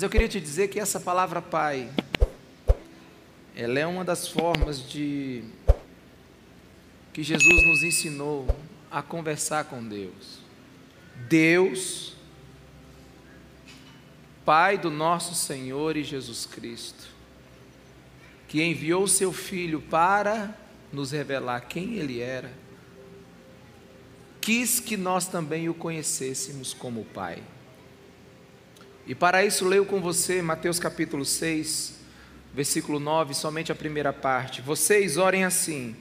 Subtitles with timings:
[0.00, 1.90] Eu queria te dizer que essa palavra Pai,
[3.56, 5.42] ela é uma das formas de
[7.12, 8.46] que Jesus nos ensinou
[8.92, 10.38] a conversar com Deus.
[11.28, 12.14] Deus,
[14.44, 17.08] Pai do nosso Senhor e Jesus Cristo,
[18.46, 20.56] que enviou seu Filho para
[20.92, 22.52] nos revelar quem Ele era,
[24.40, 27.42] quis que nós também o conhecêssemos como Pai.
[29.08, 31.94] E para isso leio com você Mateus capítulo 6,
[32.52, 34.60] versículo 9, somente a primeira parte.
[34.60, 35.96] Vocês orem assim: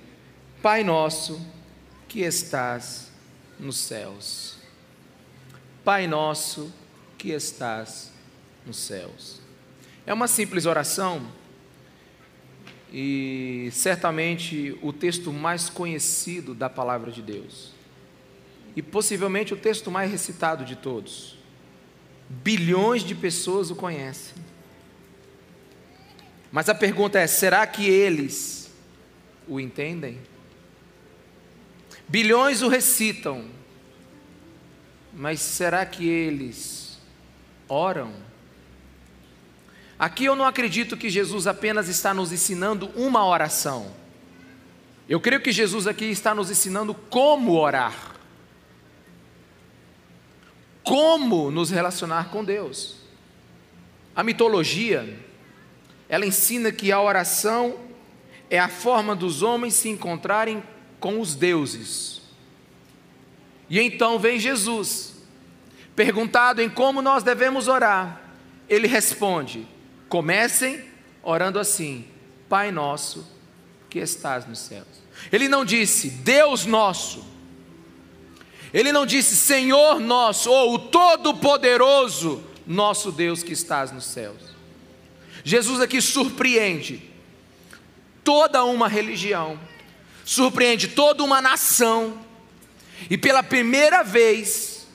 [0.62, 1.40] Pai nosso
[2.10, 3.10] que estás
[3.58, 4.58] nos céus.
[5.86, 6.70] Pai nosso
[7.18, 8.12] que estás
[8.66, 9.40] nos céus.
[10.06, 11.32] É uma simples oração
[12.92, 17.72] e certamente o texto mais conhecido da palavra de Deus.
[18.76, 21.37] E possivelmente o texto mais recitado de todos
[22.30, 24.36] bilhões de pessoas o conhecem.
[26.52, 28.72] Mas a pergunta é: será que eles
[29.48, 30.20] o entendem?
[32.08, 33.46] Bilhões o recitam,
[35.14, 37.00] mas será que eles
[37.68, 38.14] oram?
[40.00, 43.92] Aqui eu não acredito que Jesus apenas está nos ensinando uma oração.
[45.10, 48.17] Eu creio que Jesus aqui está nos ensinando como orar
[50.88, 52.96] como nos relacionar com Deus.
[54.16, 55.20] A mitologia,
[56.08, 57.76] ela ensina que a oração
[58.50, 60.64] é a forma dos homens se encontrarem
[60.98, 62.22] com os deuses.
[63.70, 65.16] E então vem Jesus,
[65.94, 68.22] perguntado em como nós devemos orar,
[68.70, 69.68] ele responde:
[70.08, 70.86] comecem
[71.22, 72.06] orando assim,
[72.48, 73.30] Pai nosso
[73.90, 74.88] que estás nos céus.
[75.34, 77.26] Ele não disse Deus nosso,
[78.78, 84.38] ele não disse Senhor nosso ou o Todo-Poderoso nosso Deus que estás nos céus.
[85.44, 87.02] Jesus aqui surpreende
[88.24, 89.60] toda uma religião,
[90.24, 92.22] surpreende toda uma nação,
[93.10, 94.86] e pela primeira vez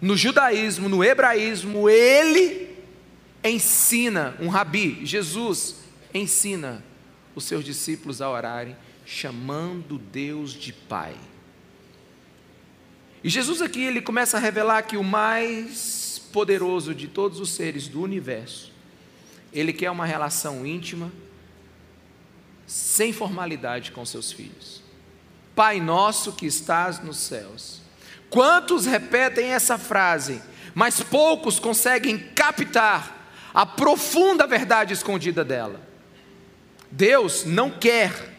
[0.00, 2.68] no judaísmo, no hebraísmo, ele
[3.44, 5.76] ensina, um rabi, Jesus
[6.12, 6.82] ensina
[7.36, 8.76] os seus discípulos a orarem,
[9.06, 11.14] chamando Deus de Pai.
[13.24, 17.86] E Jesus aqui ele começa a revelar que o mais poderoso de todos os seres
[17.86, 18.72] do universo,
[19.52, 21.12] ele quer uma relação íntima,
[22.66, 24.82] sem formalidade com seus filhos.
[25.54, 27.80] Pai nosso que estás nos céus.
[28.30, 30.42] Quantos repetem essa frase,
[30.74, 33.20] mas poucos conseguem captar
[33.52, 35.80] a profunda verdade escondida dela.
[36.90, 38.34] Deus não quer,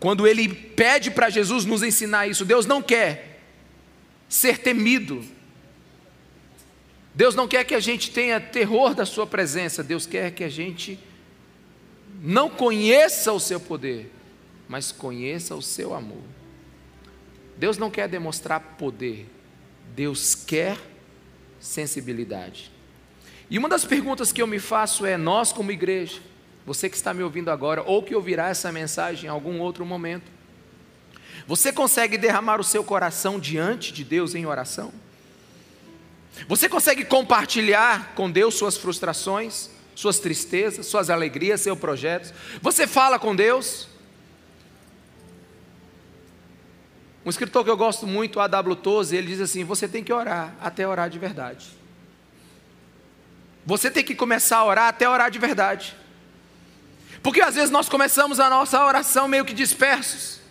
[0.00, 3.33] quando Ele pede para Jesus nos ensinar isso, Deus não quer
[4.28, 5.24] ser temido.
[7.14, 10.48] Deus não quer que a gente tenha terror da Sua presença, Deus quer que a
[10.48, 10.98] gente
[12.20, 14.10] não conheça o Seu poder,
[14.68, 16.22] mas conheça o Seu amor.
[17.56, 19.28] Deus não quer demonstrar poder,
[19.94, 20.76] Deus quer
[21.60, 22.70] sensibilidade.
[23.48, 26.20] E uma das perguntas que eu me faço é: nós, como igreja,
[26.66, 30.30] você que está me ouvindo agora, ou que ouvirá essa mensagem em algum outro momento,
[31.46, 34.92] você consegue derramar o seu coração diante de Deus em oração?
[36.48, 42.32] Você consegue compartilhar com Deus suas frustrações, suas tristezas, suas alegrias, seus projetos?
[42.60, 43.88] Você fala com Deus?
[47.24, 48.76] Um escritor que eu gosto muito, A.W.
[48.76, 51.66] Toze, ele diz assim: você tem que orar até orar de verdade.
[53.64, 55.96] Você tem que começar a orar até orar de verdade.
[57.22, 60.43] Porque às vezes nós começamos a nossa oração meio que dispersos.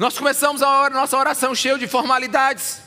[0.00, 2.80] Nós começamos a nossa oração cheio de formalidades.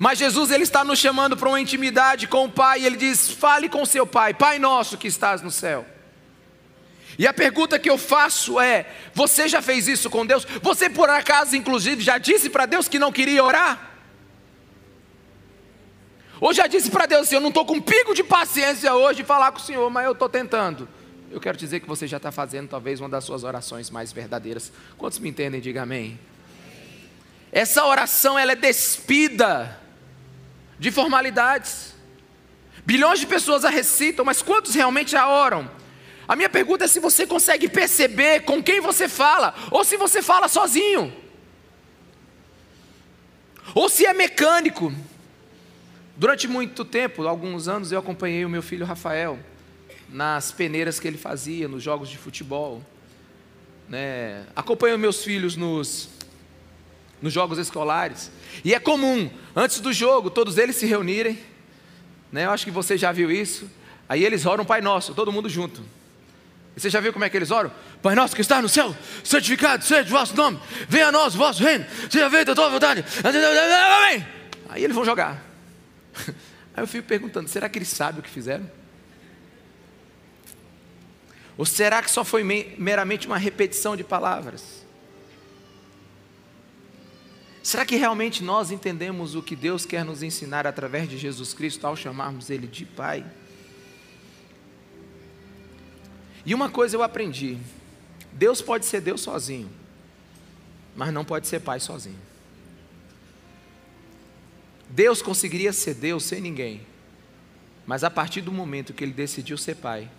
[0.00, 3.30] Mas Jesus ele está nos chamando para uma intimidade com o Pai, e ele diz:
[3.30, 5.86] "Fale com seu Pai, Pai nosso que estás no céu".
[7.16, 8.84] E a pergunta que eu faço é:
[9.14, 10.44] você já fez isso com Deus?
[10.60, 13.92] Você por acaso inclusive já disse para Deus que não queria orar?
[16.40, 19.18] Ou já disse para Deus assim: eu não estou com um pico de paciência hoje
[19.18, 20.88] de falar com o Senhor, mas eu estou tentando
[21.34, 24.72] eu quero dizer que você já está fazendo talvez uma das suas orações mais verdadeiras.
[24.96, 25.60] Quantos me entendem?
[25.60, 26.16] Diga amém.
[27.50, 29.80] Essa oração ela é despida
[30.78, 31.92] de formalidades.
[32.86, 35.68] Bilhões de pessoas a recitam, mas quantos realmente a oram?
[36.28, 40.22] A minha pergunta é se você consegue perceber com quem você fala, ou se você
[40.22, 41.12] fala sozinho,
[43.74, 44.94] ou se é mecânico.
[46.16, 49.36] Durante muito tempo, alguns anos, eu acompanhei o meu filho Rafael
[50.14, 52.80] nas peneiras que ele fazia, nos jogos de futebol.
[53.88, 54.46] Né?
[54.56, 56.08] Acompanho meus filhos nos,
[57.20, 58.30] nos jogos escolares.
[58.64, 61.38] E é comum, antes do jogo, todos eles se reunirem
[62.34, 62.46] né?
[62.46, 63.70] Eu acho que você já viu isso.
[64.08, 65.80] Aí eles oram Pai Nosso, todo mundo junto.
[66.76, 67.70] E você já viu como é que eles oram?
[68.02, 70.58] Pai nosso que está no céu, santificado seja o vosso nome,
[70.88, 73.04] venha a nós o vosso reino, seja feita a tua vontade.
[73.22, 74.26] Amém.
[74.68, 75.40] Aí eles vão jogar.
[76.74, 78.68] Aí eu fico perguntando: será que eles sabem o que fizeram?
[81.56, 82.42] Ou será que só foi
[82.78, 84.84] meramente uma repetição de palavras?
[87.62, 91.86] Será que realmente nós entendemos o que Deus quer nos ensinar através de Jesus Cristo
[91.86, 93.24] ao chamarmos Ele de Pai?
[96.44, 97.56] E uma coisa eu aprendi:
[98.32, 99.70] Deus pode ser Deus sozinho,
[100.94, 102.18] mas não pode ser Pai sozinho.
[104.90, 106.82] Deus conseguiria ser Deus sem ninguém,
[107.86, 110.10] mas a partir do momento que Ele decidiu ser Pai,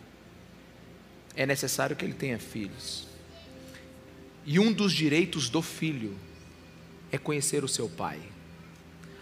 [1.36, 3.08] é necessário que Ele tenha filhos.
[4.46, 6.16] E um dos direitos do filho
[7.12, 8.20] é conhecer o seu pai.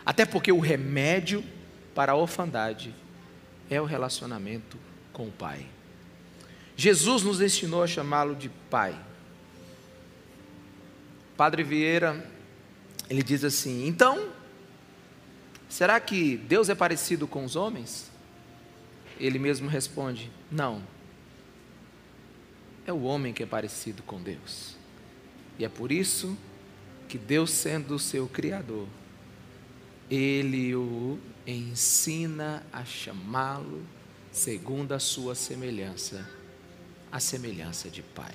[0.06, 1.44] Até porque o remédio
[1.96, 2.94] para a orfandade
[3.70, 4.78] é o relacionamento
[5.12, 5.66] com o pai.
[6.76, 9.00] Jesus nos ensinou a chamá-lo de Pai.
[11.38, 12.30] Padre Vieira,
[13.10, 14.30] ele diz assim: então,
[15.70, 18.12] será que Deus é parecido com os homens?
[19.20, 20.82] Ele mesmo responde: não.
[22.86, 24.76] É o homem que é parecido com Deus.
[25.58, 26.38] E é por isso
[27.08, 28.88] que Deus, sendo o seu Criador,
[30.10, 33.84] ele o ensina a chamá-lo
[34.32, 36.28] segundo a sua semelhança
[37.14, 38.34] a semelhança de Pai.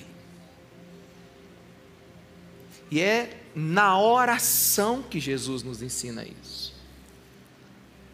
[2.88, 6.72] E é na oração que Jesus nos ensina isso.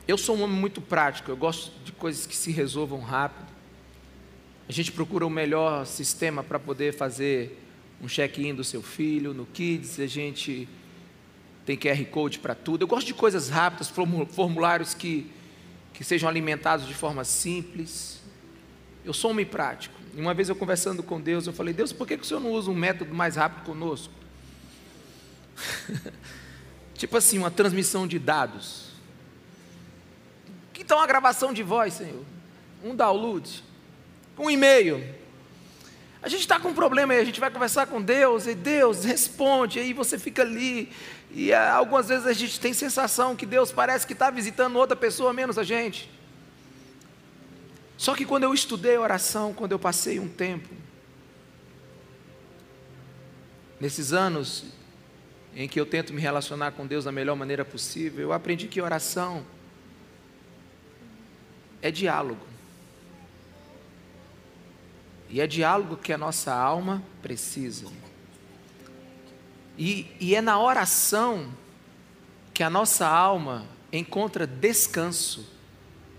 [0.08, 3.52] Eu sou um homem muito prático, eu gosto de coisas que se resolvam rápido.
[4.68, 7.60] A gente procura o melhor sistema para poder fazer
[8.00, 10.68] um check-in do seu filho no Kids, a gente
[11.66, 12.82] tem QR Code para tudo.
[12.82, 15.30] Eu gosto de coisas rápidas, formulários que,
[15.92, 18.20] que sejam alimentados de forma simples.
[19.04, 19.94] Eu sou homem prático.
[20.14, 22.40] E uma vez eu conversando com Deus, eu falei: Deus, por que, que o Senhor
[22.40, 24.12] não usa um método mais rápido conosco?
[26.94, 28.90] tipo assim, uma transmissão de dados.
[30.72, 32.24] Que então uma gravação de voz, Senhor?
[32.82, 33.62] Um download?
[34.38, 35.04] Um e-mail?
[36.22, 39.04] A gente está com um problema aí, a gente vai conversar com Deus, e Deus
[39.04, 40.90] responde, aí você fica ali,
[41.30, 44.96] e ah, algumas vezes a gente tem sensação que Deus parece que está visitando outra
[44.96, 46.08] pessoa menos a gente.
[47.98, 50.68] Só que quando eu estudei oração, quando eu passei um tempo,
[53.78, 54.64] nesses anos
[55.54, 58.80] em que eu tento me relacionar com Deus da melhor maneira possível, eu aprendi que
[58.80, 59.44] oração
[61.82, 62.53] é diálogo.
[65.28, 67.86] E é diálogo que a nossa alma precisa.
[69.76, 71.52] E, e é na oração
[72.52, 75.48] que a nossa alma encontra descanso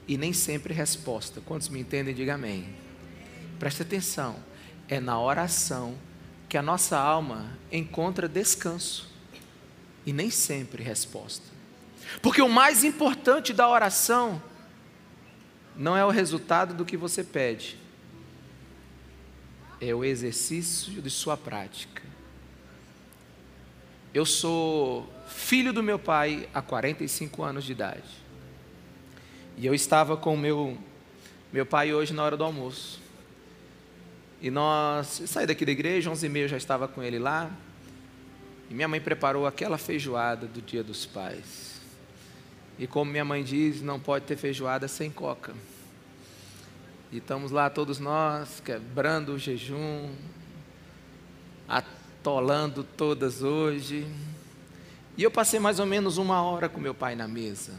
[0.07, 1.41] e nem sempre resposta.
[1.41, 2.67] Quantos me entendem, diga amém.
[3.57, 4.35] Preste atenção,
[4.87, 5.97] é na oração
[6.49, 9.09] que a nossa alma encontra descanso
[10.05, 11.45] e nem sempre resposta.
[12.21, 14.41] Porque o mais importante da oração
[15.75, 17.77] não é o resultado do que você pede,
[19.79, 22.01] é o exercício de sua prática.
[24.13, 28.09] Eu sou filho do meu pai há 45 anos de idade.
[29.57, 30.77] E eu estava com meu
[31.51, 32.99] meu pai hoje na hora do almoço.
[34.41, 37.49] E nós saí daqui da igreja, 11 e meia já estava com ele lá.
[38.69, 41.79] E minha mãe preparou aquela feijoada do Dia dos Pais.
[42.77, 45.53] E como minha mãe diz, não pode ter feijoada sem coca.
[47.11, 50.09] E estamos lá todos nós, quebrando o jejum,
[51.67, 54.07] atolando todas hoje.
[55.17, 57.73] E eu passei mais ou menos uma hora com meu pai na mesa.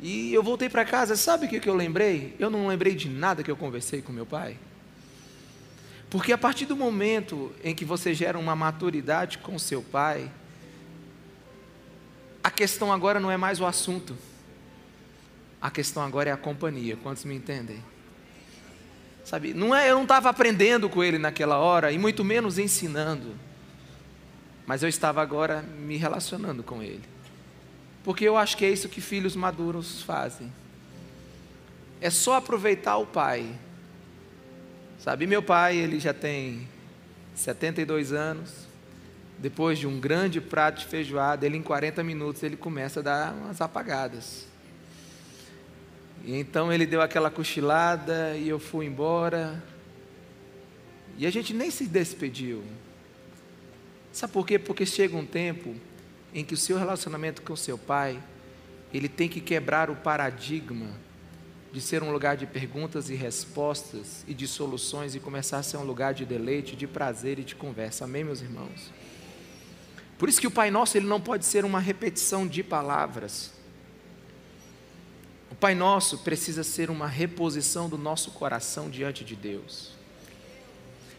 [0.00, 2.34] E eu voltei para casa, sabe o que, que eu lembrei?
[2.38, 4.58] Eu não lembrei de nada que eu conversei com meu pai.
[6.10, 10.30] Porque a partir do momento em que você gera uma maturidade com seu pai,
[12.42, 14.16] a questão agora não é mais o assunto.
[15.64, 16.94] A questão agora é a companhia.
[16.94, 17.82] Quantos me entendem?
[19.24, 23.34] Sabe, não é, eu não estava aprendendo com ele naquela hora e muito menos ensinando.
[24.66, 27.02] Mas eu estava agora me relacionando com ele.
[28.04, 30.52] Porque eu acho que é isso que filhos maduros fazem.
[31.98, 33.46] É só aproveitar o pai.
[34.98, 36.68] Sabe, meu pai, ele já tem
[37.34, 38.52] 72 anos.
[39.38, 43.32] Depois de um grande prato de feijoada, ele em 40 minutos ele começa a dar
[43.32, 44.52] umas apagadas.
[46.24, 49.62] E então ele deu aquela cochilada e eu fui embora.
[51.18, 52.64] E a gente nem se despediu.
[54.10, 54.58] Sabe por quê?
[54.58, 55.74] Porque chega um tempo
[56.32, 58.20] em que o seu relacionamento com seu pai,
[58.92, 60.88] ele tem que quebrar o paradigma
[61.72, 65.76] de ser um lugar de perguntas e respostas e de soluções e começar a ser
[65.76, 68.04] um lugar de deleite, de prazer e de conversa.
[68.04, 68.92] Amém, meus irmãos?
[70.16, 73.53] Por isso que o Pai Nosso ele não pode ser uma repetição de palavras.
[75.50, 79.92] O Pai Nosso precisa ser uma reposição do nosso coração diante de Deus.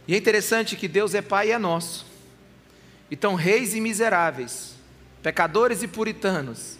[0.07, 2.05] E é interessante que Deus é Pai e é nosso.
[3.09, 4.75] Então, reis e miseráveis,
[5.21, 6.77] pecadores e puritanos,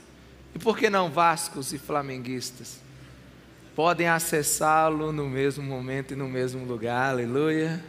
[0.54, 2.80] e por que não vascos e flamenguistas,
[3.76, 7.84] podem acessá-lo no mesmo momento e no mesmo lugar, aleluia,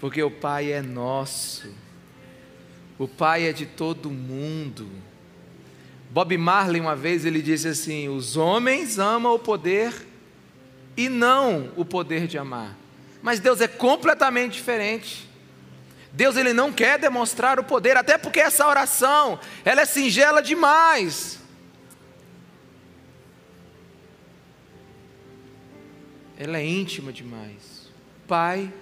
[0.00, 1.72] porque o Pai é nosso,
[2.98, 4.88] o Pai é de todo mundo.
[6.10, 9.92] Bob Marley, uma vez, ele disse assim: os homens amam o poder
[10.96, 12.76] e não o poder de amar.
[13.22, 15.28] Mas Deus é completamente diferente.
[16.12, 21.38] Deus ele não quer demonstrar o poder, até porque essa oração, ela é singela demais.
[26.38, 27.88] Ela é íntima demais.
[28.26, 28.72] Pai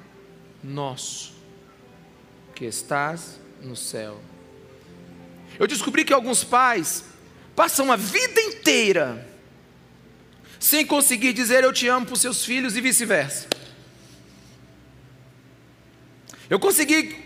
[0.63, 1.35] nosso,
[2.55, 4.21] que estás no céu.
[5.59, 7.16] Eu descobri que alguns pais
[7.57, 9.27] passam a vida inteira
[10.61, 13.49] sem conseguir dizer eu te amo para os seus filhos e vice-versa.
[16.49, 17.17] Eu consegui,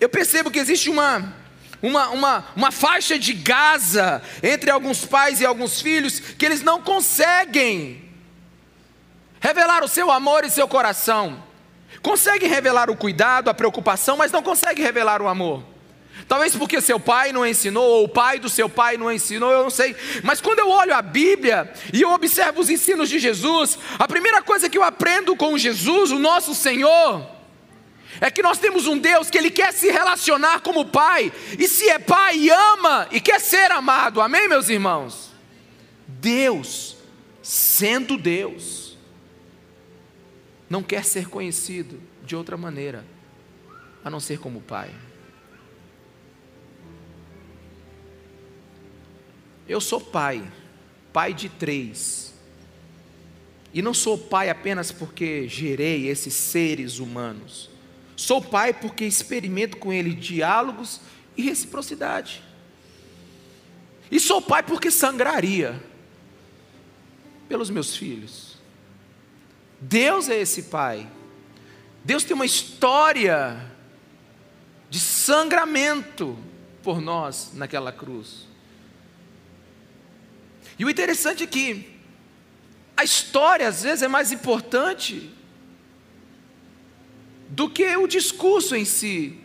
[0.00, 1.34] eu percebo que existe uma,
[1.82, 6.82] uma, uma, uma faixa de Gaza entre alguns pais e alguns filhos que eles não
[6.82, 8.04] conseguem
[9.40, 11.44] revelar o seu amor e seu coração.
[12.02, 15.64] Conseguem revelar o cuidado, a preocupação, mas não conseguem revelar o amor.
[16.28, 19.62] Talvez porque seu pai não ensinou, ou o pai do seu pai não ensinou, eu
[19.62, 19.96] não sei.
[20.22, 24.42] Mas quando eu olho a Bíblia e eu observo os ensinos de Jesus, a primeira
[24.42, 27.26] coisa que eu aprendo com Jesus, o nosso Senhor,
[28.20, 31.88] é que nós temos um Deus que Ele quer se relacionar como Pai, e se
[31.88, 35.30] é Pai, ama e quer ser amado, amém, meus irmãos?
[36.06, 36.96] Deus,
[37.42, 38.98] sendo Deus,
[40.68, 43.02] não quer ser conhecido de outra maneira,
[44.04, 44.90] a não ser como Pai.
[49.68, 50.50] Eu sou pai,
[51.12, 52.34] pai de três,
[53.72, 57.68] e não sou pai apenas porque gerei esses seres humanos.
[58.16, 61.00] Sou pai porque experimento com ele diálogos
[61.36, 62.42] e reciprocidade.
[64.10, 65.80] E sou pai porque sangraria
[67.48, 68.56] pelos meus filhos.
[69.80, 71.08] Deus é esse pai.
[72.02, 73.70] Deus tem uma história
[74.88, 76.38] de sangramento
[76.82, 78.47] por nós naquela cruz.
[80.78, 81.98] E o interessante é que
[82.96, 85.32] a história às vezes é mais importante
[87.48, 89.40] do que o discurso em si.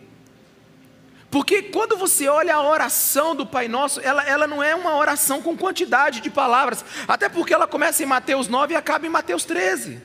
[1.31, 5.41] Porque quando você olha a oração do Pai Nosso, ela, ela não é uma oração
[5.41, 9.43] com quantidade de palavras, até porque ela começa em Mateus 9 e acaba em Mateus
[9.43, 9.99] 13.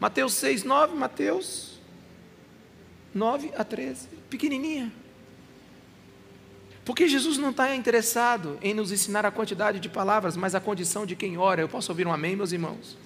[0.00, 1.78] Mateus 6, 9, Mateus
[3.14, 4.92] 9 a 13, pequenininha.
[6.88, 11.04] Porque Jesus não está interessado em nos ensinar a quantidade de palavras, mas a condição
[11.04, 11.60] de quem ora.
[11.60, 12.96] Eu posso ouvir um amém, meus irmãos?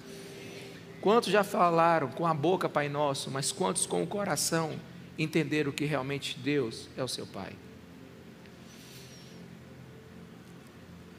[1.01, 4.79] Quantos já falaram com a boca Pai Nosso, mas quantos com o coração
[5.19, 7.51] entenderam que realmente Deus é o seu Pai?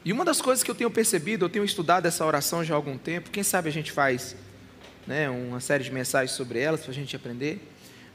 [0.03, 2.77] E uma das coisas que eu tenho percebido, eu tenho estudado essa oração já há
[2.77, 4.35] algum tempo, quem sabe a gente faz
[5.05, 7.61] né, uma série de mensagens sobre elas para a gente aprender.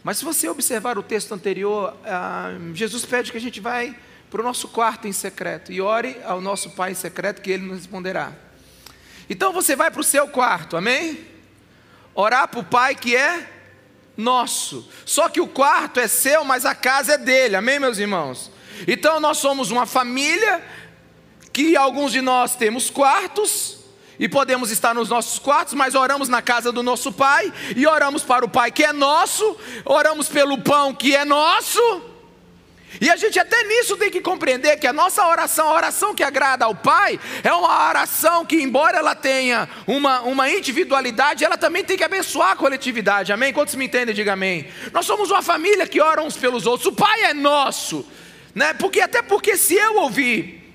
[0.02, 3.94] Mas se você observar o texto anterior, ah, Jesus pede que a gente vai
[4.30, 7.66] para o nosso quarto em secreto e ore ao nosso Pai em secreto que Ele
[7.66, 8.32] nos responderá.
[9.28, 11.30] Então você vai para o seu quarto, amém?
[12.14, 13.48] orar para o Pai que é
[14.16, 14.88] nosso.
[15.04, 17.56] Só que o quarto é seu, mas a casa é dele.
[17.56, 18.50] Amém, meus irmãos?
[18.86, 20.62] Então nós somos uma família
[21.52, 23.78] que alguns de nós temos quartos
[24.18, 28.22] e podemos estar nos nossos quartos, mas oramos na casa do nosso Pai e oramos
[28.22, 32.09] para o Pai que é nosso, oramos pelo pão que é nosso
[32.98, 36.22] e a gente até nisso tem que compreender que a nossa oração, a oração que
[36.22, 41.84] agrada ao Pai, é uma oração que, embora ela tenha uma, uma individualidade, ela também
[41.84, 43.32] tem que abençoar a coletividade.
[43.32, 43.52] Amém?
[43.52, 44.66] Quantos me entendem, diga amém.
[44.92, 46.86] Nós somos uma família que ora uns pelos outros.
[46.86, 48.06] O Pai é nosso.
[48.54, 48.74] Né?
[48.74, 50.74] Porque até porque se eu ouvir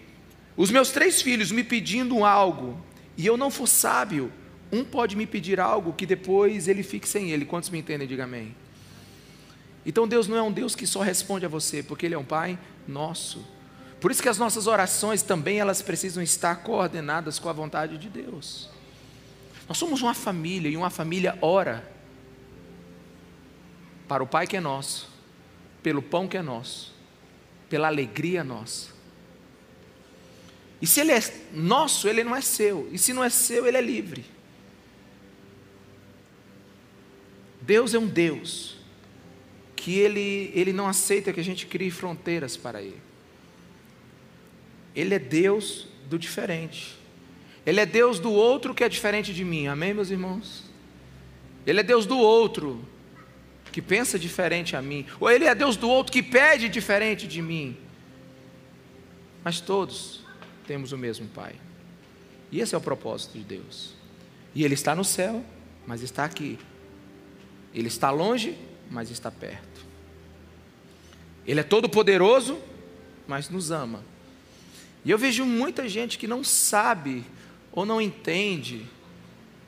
[0.56, 2.80] os meus três filhos me pedindo algo
[3.18, 4.32] e eu não for sábio,
[4.72, 7.46] um pode me pedir algo que depois ele fique sem ele.
[7.46, 8.56] Quantos me entendem, diga amém.
[9.86, 12.26] Então Deus não é um Deus que só responde a você, porque Ele é um
[12.26, 13.46] Pai nosso.
[14.02, 18.10] Por isso que as nossas orações também elas precisam estar coordenadas com a vontade de
[18.10, 18.70] Deus.
[19.68, 21.88] Nós somos uma família e uma família ora
[24.08, 25.10] para o Pai que é nosso,
[25.84, 26.94] pelo pão que é nosso,
[27.70, 28.94] pela alegria nossa.
[30.82, 31.20] E se ele é
[31.54, 32.90] nosso, ele não é seu.
[32.92, 34.26] E se não é seu, ele é livre.
[37.62, 38.75] Deus é um Deus
[39.86, 43.00] que ele, ele não aceita que a gente crie fronteiras para ele.
[44.96, 46.98] Ele é Deus do diferente.
[47.64, 49.68] Ele é Deus do outro que é diferente de mim.
[49.68, 50.64] Amém, meus irmãos?
[51.68, 52.84] Ele é Deus do outro
[53.72, 55.06] que pensa diferente a mim.
[55.20, 57.78] Ou ele é Deus do outro que pede diferente de mim.
[59.44, 60.26] Mas todos
[60.66, 61.54] temos o mesmo Pai.
[62.52, 63.94] E esse é o propósito de Deus.
[64.56, 65.46] E Ele está no céu,
[65.86, 66.58] mas está aqui.
[67.72, 68.58] Ele está longe,
[68.90, 69.75] mas está perto.
[71.48, 72.58] Ele é todo poderoso,
[73.28, 74.04] mas nos ama.
[75.04, 77.24] E eu vejo muita gente que não sabe
[77.72, 78.86] ou não entende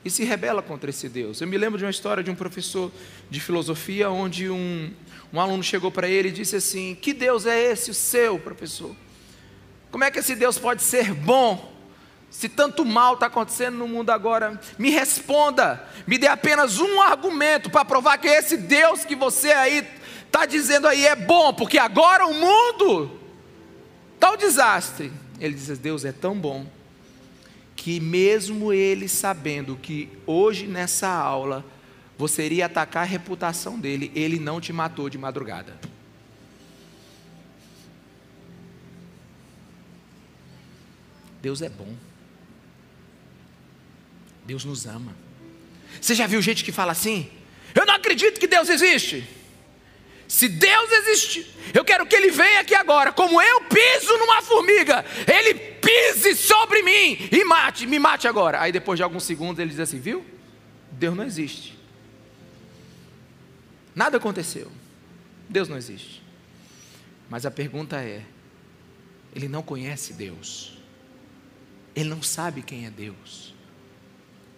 [0.04, 1.40] e se rebela contra esse Deus.
[1.40, 2.90] Eu me lembro de uma história de um professor
[3.30, 4.92] de filosofia onde um,
[5.32, 8.94] um aluno chegou para ele e disse assim: Que Deus é esse, o seu, professor?
[9.90, 11.76] Como é que esse Deus pode ser bom?
[12.30, 17.70] Se tanto mal está acontecendo no mundo agora, me responda, me dê apenas um argumento
[17.70, 19.86] para provar que esse Deus que você aí
[20.28, 23.18] está dizendo aí é bom, porque agora o mundo
[24.14, 25.12] está um desastre.
[25.40, 26.66] Ele diz: Deus é tão bom
[27.74, 31.64] que, mesmo ele sabendo que hoje nessa aula
[32.16, 35.78] você iria atacar a reputação dele, ele não te matou de madrugada.
[41.40, 41.94] Deus é bom.
[44.44, 45.14] Deus nos ama.
[46.00, 47.30] Você já viu gente que fala assim?
[47.74, 49.37] Eu não acredito que Deus existe.
[50.28, 55.02] Se Deus existe, eu quero que Ele venha aqui agora, como eu piso numa formiga,
[55.26, 58.60] Ele pise sobre mim e mate, me mate agora.
[58.60, 60.22] Aí depois de alguns segundos ele diz assim: viu?
[60.92, 61.78] Deus não existe.
[63.94, 64.70] Nada aconteceu.
[65.48, 66.22] Deus não existe.
[67.30, 68.22] Mas a pergunta é:
[69.34, 70.76] ele não conhece Deus.
[71.96, 73.54] Ele não sabe quem é Deus.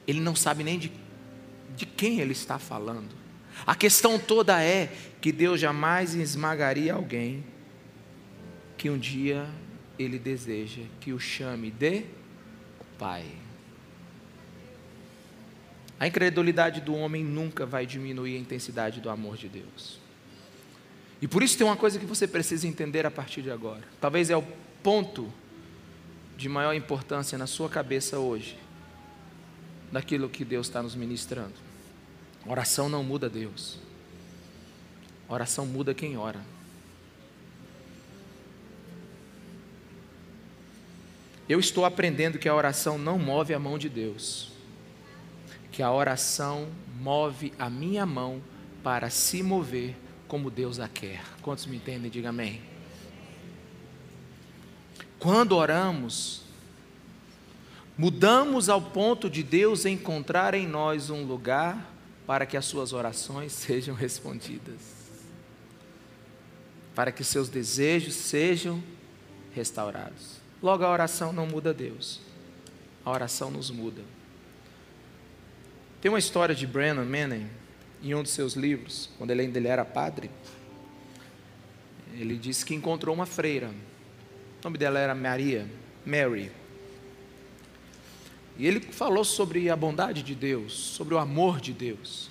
[0.05, 0.93] Ele não sabe nem de,
[1.77, 3.20] de quem ele está falando.
[3.67, 7.45] A questão toda é que Deus jamais esmagaria alguém
[8.77, 9.47] que um dia
[9.99, 12.05] ele deseja que o chame de
[12.99, 13.25] Pai.
[15.99, 20.01] A incredulidade do homem nunca vai diminuir a intensidade do amor de Deus.
[21.21, 23.83] E por isso tem uma coisa que você precisa entender a partir de agora.
[24.01, 24.43] Talvez é o
[24.83, 25.31] ponto
[26.39, 28.57] de maior importância na sua cabeça hoje,
[29.93, 31.70] daquilo que Deus está nos ministrando.
[32.47, 33.79] Oração não muda Deus,
[35.29, 36.41] oração muda quem ora.
[41.49, 44.53] Eu estou aprendendo que a oração não move a mão de Deus,
[45.73, 46.69] que a oração
[47.01, 48.41] move a minha mão
[48.83, 49.97] para se mover
[50.29, 51.23] como Deus a quer.
[51.43, 52.11] Quantos me entendem?
[52.11, 52.63] Diga amém.
[55.19, 56.43] Quando oramos,
[57.99, 61.90] mudamos ao ponto de Deus encontrar em nós um lugar
[62.31, 64.79] para que as suas orações sejam respondidas,
[66.95, 68.81] para que seus desejos sejam
[69.53, 70.39] restaurados.
[70.63, 72.21] Logo, a oração não muda Deus,
[73.05, 74.03] a oração nos muda.
[76.01, 77.51] Tem uma história de Brennan Manning,
[78.01, 80.31] em um dos seus livros, quando ele ainda era padre.
[82.15, 83.73] Ele disse que encontrou uma freira
[84.61, 85.67] o nome dela era Maria,
[86.05, 86.53] Mary.
[88.61, 92.29] E ele falou sobre a bondade de Deus, sobre o amor de Deus.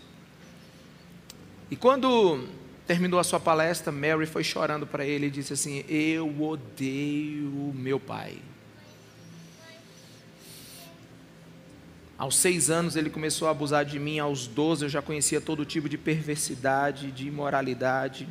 [1.72, 2.48] E quando
[2.86, 8.00] terminou a sua palestra, Mary foi chorando para ele e disse assim: Eu odeio meu
[8.00, 8.38] pai.
[12.16, 15.66] Aos seis anos ele começou a abusar de mim, aos doze eu já conhecia todo
[15.66, 18.30] tipo de perversidade, de imoralidade.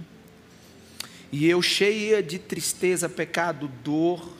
[1.32, 4.38] E eu, cheia de tristeza, pecado, dor,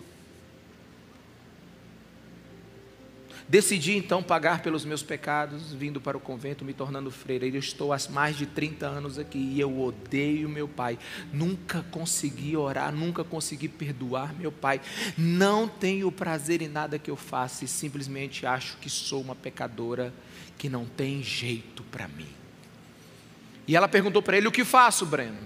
[3.48, 7.46] decidi então pagar pelos meus pecados, vindo para o convento, me tornando freira.
[7.46, 10.98] Eu estou há mais de 30 anos aqui e eu odeio meu pai.
[11.32, 14.80] Nunca consegui orar, nunca consegui perdoar meu pai.
[15.16, 20.12] Não tenho prazer em nada que eu faça e simplesmente acho que sou uma pecadora
[20.58, 22.28] que não tem jeito para mim.
[23.66, 25.38] E ela perguntou para ele: O que faço, Breno?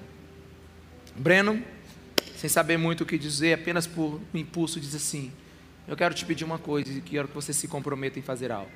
[1.15, 1.63] Breno,
[2.37, 5.31] sem saber muito o que dizer, apenas por um impulso, diz assim:
[5.87, 8.71] Eu quero te pedir uma coisa e quero que você se comprometa em fazer algo.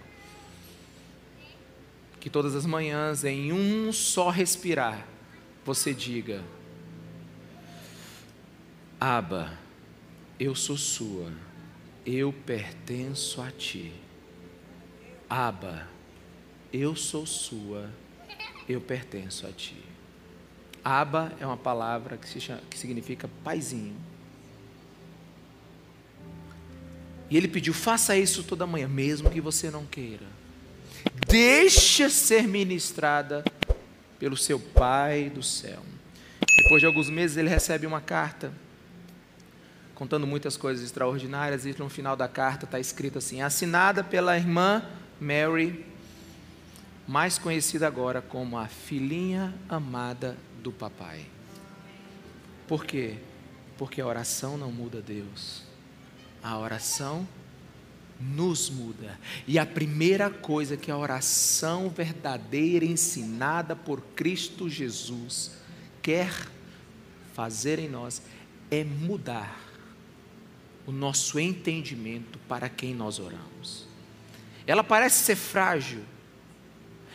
[2.18, 5.06] Que todas as manhãs, em um só respirar,
[5.64, 6.42] você diga:
[9.00, 9.56] Aba,
[10.38, 11.32] eu sou sua,
[12.04, 13.92] eu pertenço a ti.
[15.28, 15.88] Aba,
[16.72, 17.90] eu sou sua,
[18.68, 19.76] eu pertenço a ti.
[20.84, 23.96] Aba é uma palavra que, chama, que significa paizinho.
[27.30, 30.26] E ele pediu: faça isso toda manhã, mesmo que você não queira.
[31.28, 33.44] Deixa ser ministrada
[34.18, 35.82] pelo seu Pai do céu.
[36.62, 38.52] Depois de alguns meses, ele recebe uma carta
[39.94, 44.82] contando muitas coisas extraordinárias, e no final da carta está escrito assim: assinada pela irmã
[45.20, 45.84] Mary,
[47.08, 51.26] mais conhecida agora como a filhinha amada do papai.
[52.68, 53.16] Por quê?
[53.78, 55.65] Porque a oração não muda Deus.
[56.46, 57.26] A oração
[58.20, 59.18] nos muda.
[59.48, 65.58] E a primeira coisa que a oração verdadeira ensinada por Cristo Jesus
[66.00, 66.30] quer
[67.34, 68.22] fazer em nós
[68.70, 69.60] é mudar
[70.86, 73.84] o nosso entendimento para quem nós oramos.
[74.68, 76.04] Ela parece ser frágil,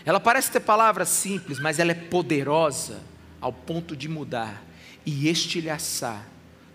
[0.03, 3.01] ela parece ter palavras simples, mas ela é poderosa
[3.39, 4.61] ao ponto de mudar
[5.05, 6.27] e estilhaçar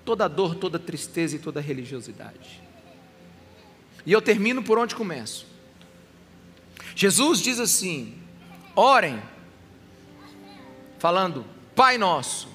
[0.07, 2.62] toda dor, toda tristeza e toda religiosidade.
[4.07, 5.45] E eu termino por onde começo.
[6.95, 8.16] Jesus diz assim:
[8.75, 9.21] orem,
[10.99, 12.49] falando, Pai Nosso.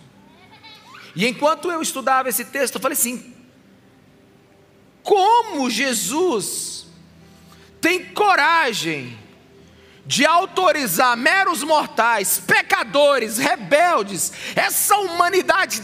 [1.13, 3.35] E enquanto eu estudava esse texto, eu falei assim:
[5.03, 6.87] como Jesus
[7.81, 9.19] tem coragem
[10.05, 15.79] de autorizar meros mortais, pecadores, rebeldes, essa humanidade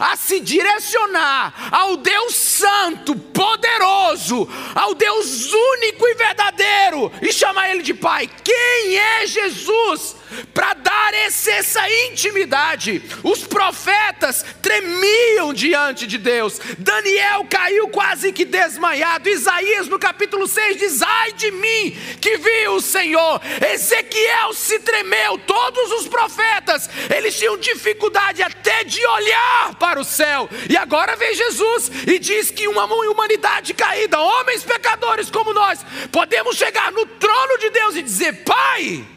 [0.00, 7.82] a se direcionar ao Deus Santo, poderoso, ao Deus único e verdadeiro, e chamar Ele
[7.82, 8.28] de Pai.
[8.42, 10.16] Quem é Jesus?
[10.52, 13.02] para dar essa intimidade.
[13.22, 16.60] Os profetas tremiam diante de Deus.
[16.78, 19.28] Daniel caiu quase que desmaiado.
[19.28, 23.40] Isaías, no capítulo 6, diz: Ai de mim que vi o Senhor.
[23.72, 25.38] Ezequiel se tremeu.
[25.38, 30.48] Todos os profetas, eles tinham dificuldade até de olhar para o céu.
[30.68, 36.56] E agora vem Jesus e diz que uma humanidade caída, homens pecadores como nós, podemos
[36.56, 39.14] chegar no trono de Deus e dizer: Pai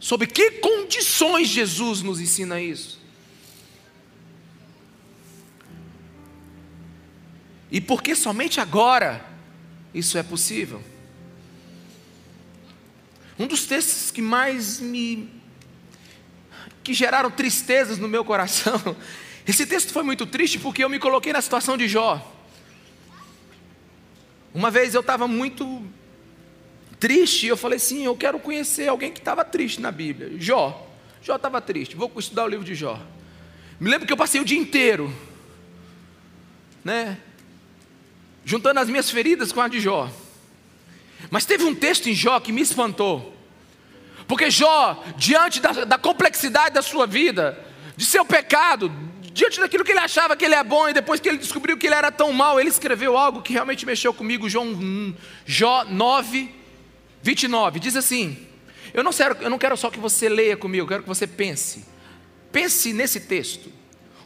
[0.00, 2.98] Sob que condições Jesus nos ensina isso?
[7.70, 9.24] E por que somente agora
[9.92, 10.82] isso é possível?
[13.38, 15.39] Um dos textos que mais me.
[16.90, 18.96] Que geraram tristezas no meu coração.
[19.46, 22.20] Esse texto foi muito triste porque eu me coloquei na situação de Jó.
[24.52, 25.84] Uma vez eu estava muito
[26.98, 30.32] triste, eu falei assim: eu quero conhecer alguém que estava triste na Bíblia.
[30.36, 30.88] Jó.
[31.22, 33.00] Jó estava triste, vou estudar o livro de Jó.
[33.78, 35.14] Me lembro que eu passei o dia inteiro,
[36.84, 37.18] né?
[38.44, 40.10] Juntando as minhas feridas com a de Jó.
[41.30, 43.39] Mas teve um texto em Jó que me espantou.
[44.30, 47.58] Porque Jó, diante da, da complexidade da sua vida,
[47.96, 48.88] de seu pecado,
[49.32, 51.88] diante daquilo que ele achava que ele é bom, e depois que ele descobriu que
[51.88, 56.48] ele era tão mal, ele escreveu algo que realmente mexeu comigo, João, Jó 9,
[57.20, 58.46] 29 diz assim:
[58.94, 61.26] eu não, quero, eu não quero só que você leia comigo, eu quero que você
[61.26, 61.84] pense.
[62.52, 63.68] Pense nesse texto.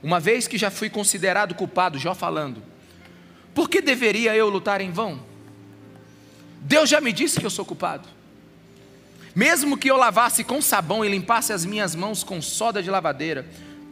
[0.03, 2.63] Uma vez que já fui considerado culpado, Jó falando,
[3.55, 5.25] por que deveria eu lutar em vão?
[6.61, 8.14] Deus já me disse que eu sou culpado.
[9.35, 13.47] Mesmo que eu lavasse com sabão e limpasse as minhas mãos com soda de lavadeira,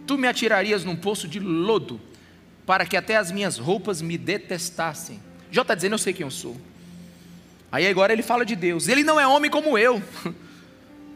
[0.06, 2.00] tu me atirarias num poço de lodo,
[2.64, 5.20] para que até as minhas roupas me detestassem.
[5.50, 6.56] Jó está dizendo: Eu sei quem eu sou.
[7.72, 8.86] Aí agora ele fala de Deus.
[8.86, 10.02] Ele não é homem como eu,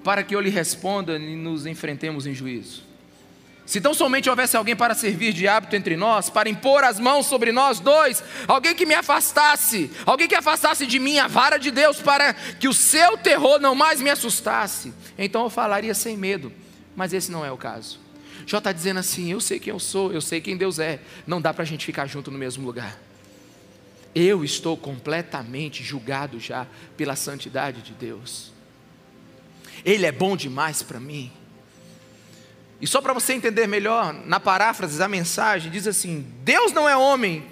[0.02, 2.85] para que eu lhe responda e nos enfrentemos em juízo.
[3.66, 7.26] Se tão somente houvesse alguém para servir de hábito entre nós, para impor as mãos
[7.26, 11.70] sobre nós dois, alguém que me afastasse, alguém que afastasse de mim a vara de
[11.72, 16.52] Deus, para que o seu terror não mais me assustasse, então eu falaria sem medo,
[16.94, 17.98] mas esse não é o caso.
[18.46, 21.40] Jó está dizendo assim: eu sei quem eu sou, eu sei quem Deus é, não
[21.40, 22.96] dá para a gente ficar junto no mesmo lugar
[24.16, 28.50] eu estou completamente julgado já pela santidade de Deus.
[29.84, 31.30] Ele é bom demais para mim.
[32.80, 36.96] E só para você entender melhor, na paráfrase da mensagem, diz assim: Deus não é
[36.96, 37.46] homem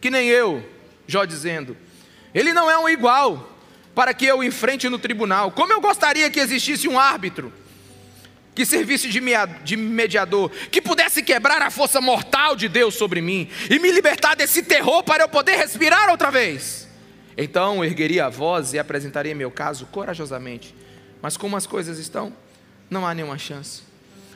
[0.00, 0.62] que nem eu,
[1.06, 1.76] Jó dizendo,
[2.34, 3.50] ele não é um igual
[3.94, 5.52] para que eu enfrente no tribunal.
[5.52, 7.52] Como eu gostaria que existisse um árbitro
[8.54, 13.78] que servisse de mediador, que pudesse quebrar a força mortal de Deus sobre mim e
[13.78, 16.88] me libertar desse terror para eu poder respirar outra vez.
[17.36, 20.74] Então ergueria a voz e apresentaria meu caso corajosamente.
[21.20, 22.32] Mas como as coisas estão,
[22.88, 23.82] não há nenhuma chance.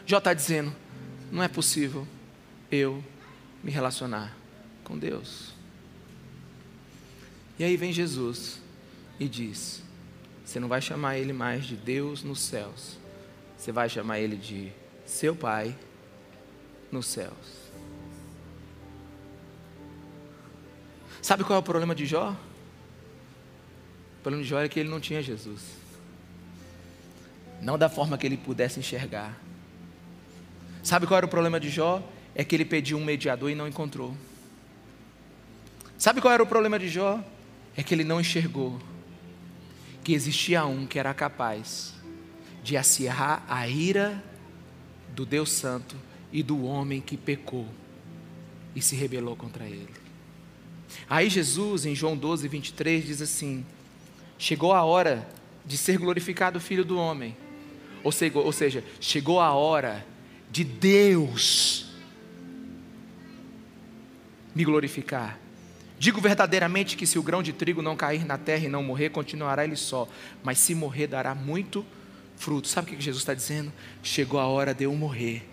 [0.08, 0.74] Jó está dizendo:
[1.30, 2.04] não é possível
[2.68, 3.04] eu
[3.62, 4.36] me relacionar
[4.82, 5.52] com Deus.
[7.58, 8.60] E aí vem Jesus
[9.20, 9.84] e diz:
[10.44, 12.98] você não vai chamar ele mais de Deus nos céus
[13.58, 14.72] você vai chamar ele de
[15.04, 15.76] seu pai
[16.92, 17.32] nos céus.
[21.20, 22.30] Sabe qual é o problema de Jó?
[22.30, 25.60] O problema de Jó é que ele não tinha Jesus.
[27.60, 29.36] Não da forma que ele pudesse enxergar.
[30.88, 32.02] Sabe qual era o problema de Jó?
[32.34, 34.16] É que ele pediu um mediador e não encontrou.
[35.98, 37.22] Sabe qual era o problema de Jó?
[37.76, 38.80] É que ele não enxergou
[40.02, 41.92] que existia um que era capaz
[42.64, 44.24] de acirrar a ira
[45.10, 45.94] do Deus Santo
[46.32, 47.68] e do homem que pecou
[48.74, 49.90] e se rebelou contra ele.
[51.06, 53.62] Aí Jesus, em João 12, 23, diz assim:
[54.38, 55.28] Chegou a hora
[55.66, 57.36] de ser glorificado o Filho do Homem.
[58.02, 60.02] Ou seja, ou seja, chegou a hora
[60.50, 61.86] de Deus
[64.54, 65.38] me glorificar.
[65.98, 69.10] Digo verdadeiramente que se o grão de trigo não cair na terra e não morrer,
[69.10, 70.08] continuará ele só,
[70.42, 71.84] mas se morrer, dará muito
[72.36, 72.68] fruto.
[72.68, 73.72] Sabe o que Jesus está dizendo?
[74.02, 75.48] Chegou a hora de eu morrer.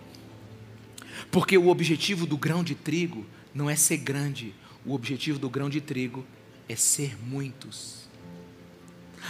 [1.32, 4.54] Porque o objetivo do grão de trigo não é ser grande,
[4.86, 6.26] o objetivo do grão de trigo
[6.70, 8.08] é ser muitos.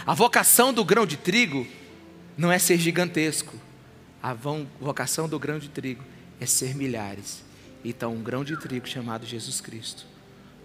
[0.06, 1.66] A vocação do grão de trigo
[2.36, 3.54] não é ser gigantesco,
[4.26, 6.02] a vocação do grão de trigo
[6.40, 7.44] é ser milhares.
[7.84, 10.04] Então, um grão de trigo chamado Jesus Cristo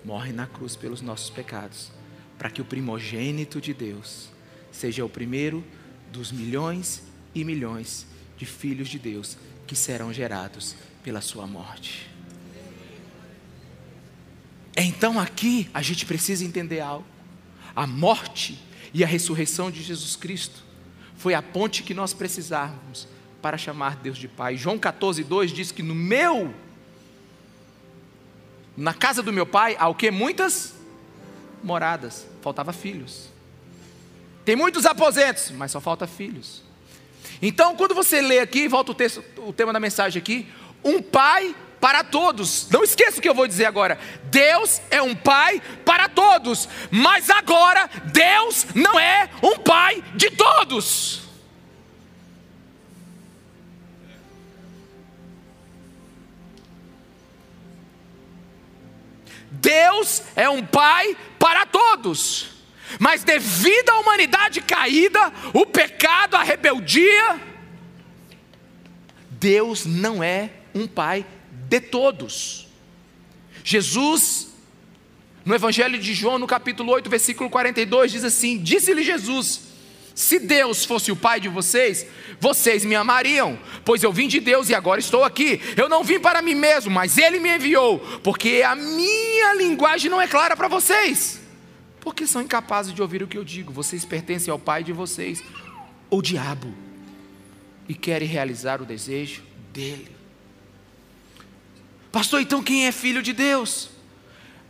[0.03, 1.91] morre na cruz pelos nossos pecados,
[2.39, 4.29] para que o primogênito de Deus
[4.71, 5.63] seja o primeiro
[6.11, 7.03] dos milhões
[7.35, 12.09] e milhões de filhos de Deus que serão gerados pela sua morte.
[14.75, 17.05] Então aqui a gente precisa entender algo.
[17.75, 18.59] A morte
[18.91, 20.63] e a ressurreição de Jesus Cristo
[21.15, 23.07] foi a ponte que nós precisávamos
[23.41, 24.55] para chamar Deus de Pai.
[24.55, 26.53] João 14, 2 diz que no meu,
[28.77, 30.11] na casa do meu pai, há o que?
[30.11, 30.75] Muitas
[31.63, 33.29] moradas, faltava filhos.
[34.45, 36.63] Tem muitos aposentos, mas só falta filhos.
[37.41, 40.47] Então, quando você lê aqui, volta o, texto, o tema da mensagem aqui,
[40.83, 42.67] um pai para todos.
[42.69, 43.97] Não esqueça o que eu vou dizer agora.
[44.25, 51.30] Deus é um pai para todos, mas agora Deus não é um pai de todos.
[59.51, 62.51] Deus é um pai para todos.
[62.99, 67.39] Mas devido à humanidade caída, o pecado, a rebeldia,
[69.29, 72.67] Deus não é um pai de todos.
[73.63, 74.53] Jesus,
[75.45, 79.70] no Evangelho de João, no capítulo 8, versículo 42, diz assim: Disse-lhe Jesus:
[80.21, 82.05] Se Deus fosse o pai de vocês,
[82.39, 85.59] vocês me amariam, pois eu vim de Deus e agora estou aqui.
[85.75, 90.21] Eu não vim para mim mesmo, mas Ele me enviou, porque a minha linguagem não
[90.21, 91.41] é clara para vocês
[92.01, 93.71] porque são incapazes de ouvir o que eu digo.
[93.71, 95.43] Vocês pertencem ao pai de vocês,
[96.09, 96.73] o diabo,
[97.87, 100.09] e querem realizar o desejo dele.
[102.11, 103.89] Pastor, então quem é filho de Deus?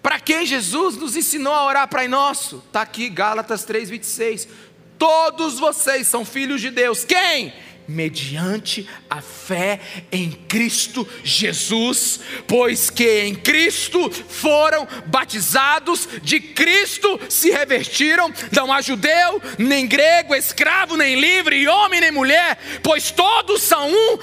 [0.04, 2.58] Para quem Jesus nos ensinou a orar Pai Nosso?
[2.68, 4.48] Está aqui Gálatas 3,26.
[5.02, 7.04] Todos vocês são filhos de Deus.
[7.04, 7.52] Quem?
[7.88, 17.50] mediante a fé em Cristo Jesus, pois que em Cristo foram batizados, de Cristo se
[17.50, 23.90] revertiram, não há judeu, nem grego, escravo, nem livre, homem nem mulher, pois todos são
[23.90, 24.20] um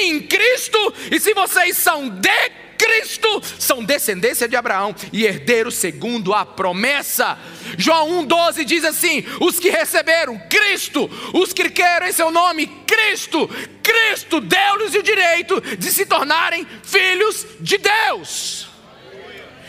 [0.00, 6.34] em Cristo, e se vocês são de Cristo são descendência de Abraão e herdeiros segundo
[6.34, 7.38] a promessa.
[7.78, 13.48] João 1,12 diz assim: os que receberam Cristo, os que querem em seu nome Cristo,
[13.82, 18.68] Cristo deu-lhes o direito de se tornarem filhos de Deus.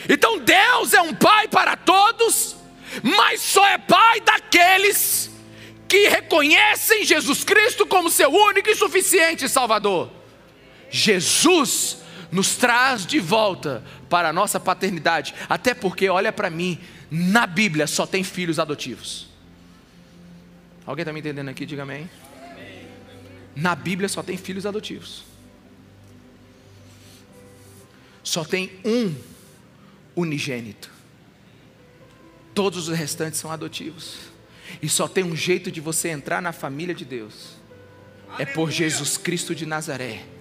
[0.09, 2.55] Então Deus é um pai para todos,
[3.01, 5.31] mas só é pai daqueles
[5.87, 10.09] que reconhecem Jesus Cristo como seu único e suficiente Salvador.
[10.89, 12.02] Jesus
[12.33, 15.35] nos traz de volta para a nossa paternidade.
[15.47, 19.27] Até porque, olha para mim, na Bíblia só tem filhos adotivos.
[20.85, 21.65] Alguém está me entendendo aqui?
[21.65, 22.09] Diga amém.
[23.55, 25.23] Na Bíblia só tem filhos adotivos.
[28.23, 29.13] Só tem um
[30.15, 30.89] unigênito.
[32.55, 34.17] Todos os restantes são adotivos.
[34.81, 37.57] E só tem um jeito de você entrar na família de Deus.
[38.39, 40.32] É por Jesus Cristo de Nazaré.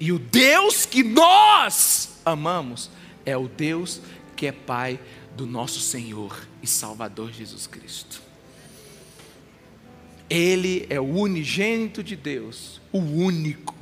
[0.00, 2.90] E o Deus que nós amamos
[3.26, 4.00] é o Deus
[4.36, 5.00] que é Pai
[5.36, 8.22] do nosso Senhor e Salvador Jesus Cristo.
[10.30, 13.74] Ele é o unigênito de Deus, o único,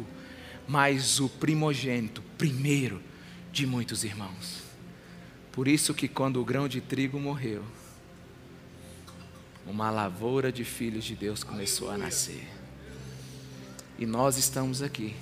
[0.67, 3.03] mas o primogênito, primeiro
[3.53, 4.63] de muitos irmãos.
[5.53, 7.65] Por isso que quando o grão de trigo morreu,
[9.67, 12.47] uma lavoura de filhos de Deus começou a nascer.
[13.99, 15.17] E nós estamos aqui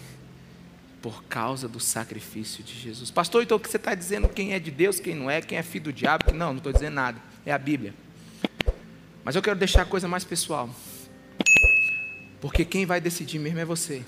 [1.04, 3.10] por causa do sacrifício de Jesus.
[3.10, 4.26] Pastor, então o que você está dizendo?
[4.26, 6.32] Quem é de Deus, quem não é, quem é filho do diabo?
[6.32, 7.20] Não, não estou dizendo nada.
[7.44, 7.92] É a Bíblia.
[9.22, 10.74] Mas eu quero deixar a coisa mais pessoal.
[12.40, 14.02] Porque quem vai decidir mesmo é você.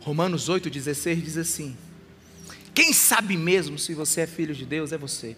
[0.00, 1.76] Romanos 8,16 diz assim:
[2.72, 5.36] Quem sabe mesmo se você é filho de Deus é você.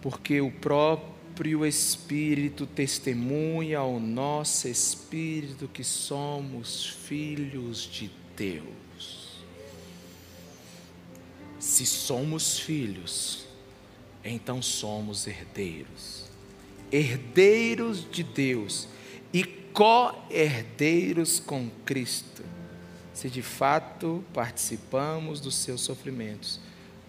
[0.00, 8.83] Porque o próprio Espírito testemunha ao nosso Espírito que somos filhos de Deus.
[11.64, 13.46] Se somos filhos,
[14.22, 16.26] então somos herdeiros.
[16.92, 18.86] Herdeiros de Deus
[19.32, 22.44] e co-herdeiros com Cristo.
[23.14, 26.60] Se de fato participamos dos seus sofrimentos,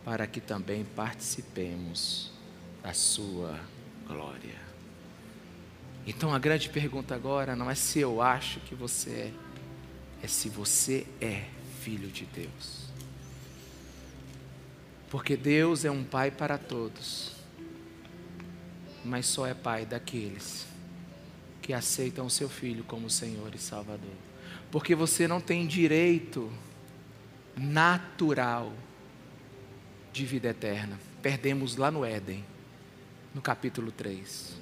[0.06, 2.32] para que também participemos
[2.82, 3.60] da sua
[4.08, 4.56] glória.
[6.08, 9.32] Então a grande pergunta agora não é se eu acho que você é,
[10.24, 11.44] é se você é
[11.82, 12.85] filho de Deus.
[15.16, 17.32] Porque Deus é um pai para todos,
[19.02, 20.68] mas só é pai daqueles
[21.62, 24.12] que aceitam o seu filho como Senhor e Salvador.
[24.70, 26.52] Porque você não tem direito
[27.56, 28.74] natural
[30.12, 31.00] de vida eterna.
[31.22, 32.44] Perdemos lá no Éden,
[33.34, 34.58] no capítulo 3.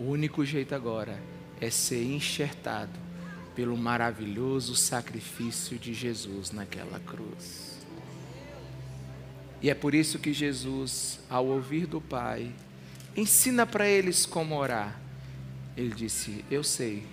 [0.00, 1.16] O único jeito agora
[1.60, 2.98] é ser enxertado
[3.54, 7.69] pelo maravilhoso sacrifício de Jesus naquela cruz.
[9.62, 12.50] E é por isso que Jesus, ao ouvir do Pai,
[13.16, 14.98] ensina para eles como orar.
[15.76, 17.04] Ele disse: Eu sei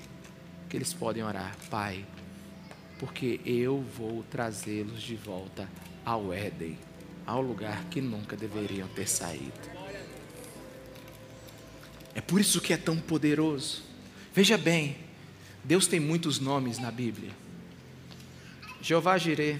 [0.69, 2.05] que eles podem orar, Pai,
[2.99, 5.69] porque eu vou trazê-los de volta
[6.05, 6.77] ao Éden,
[7.25, 9.77] ao lugar que nunca deveriam ter saído.
[12.15, 13.83] É por isso que é tão poderoso.
[14.33, 14.97] Veja bem,
[15.63, 17.31] Deus tem muitos nomes na Bíblia.
[18.81, 19.59] Jeová Jireh,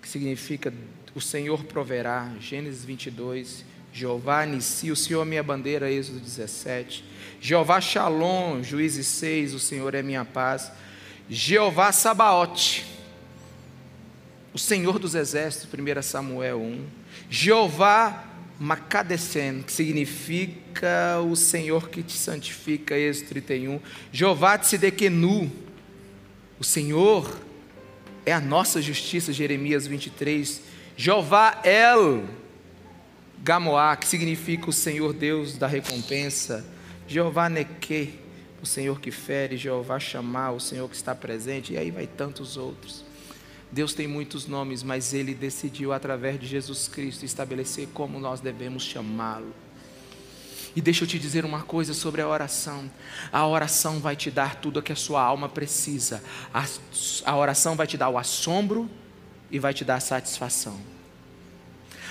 [0.00, 0.72] que significa
[1.14, 3.64] o Senhor proverá, Gênesis 22.
[3.92, 7.04] Jeová Nissi, o Senhor é minha bandeira, Êxodo 17.
[7.40, 10.70] Jeová Shalom, Juízes 6, o Senhor é minha paz.
[11.28, 12.84] Jeová Sabaote,
[14.52, 16.86] o Senhor dos exércitos, 1 Samuel 1.
[17.28, 18.24] Jeová
[18.58, 23.80] Macadesen, que significa o Senhor que te santifica, Êxodo 31.
[24.12, 25.50] Jeová Tsidekenu,
[26.60, 27.40] o Senhor
[28.24, 30.69] é a nossa justiça, Jeremias 23.
[31.00, 32.28] Jeová El
[33.42, 36.62] Gamoá, que significa o Senhor Deus da recompensa.
[37.08, 38.20] Jeová Neque,
[38.62, 39.56] o Senhor que fere.
[39.56, 41.72] Jeová Chamar, o Senhor que está presente.
[41.72, 43.02] E aí vai tantos outros.
[43.72, 48.82] Deus tem muitos nomes, mas Ele decidiu, através de Jesus Cristo, estabelecer como nós devemos
[48.82, 49.54] chamá-lo.
[50.76, 52.90] E deixa eu te dizer uma coisa sobre a oração:
[53.32, 56.66] a oração vai te dar tudo o que a sua alma precisa, a,
[57.24, 58.86] a oração vai te dar o assombro
[59.50, 60.99] e vai te dar satisfação.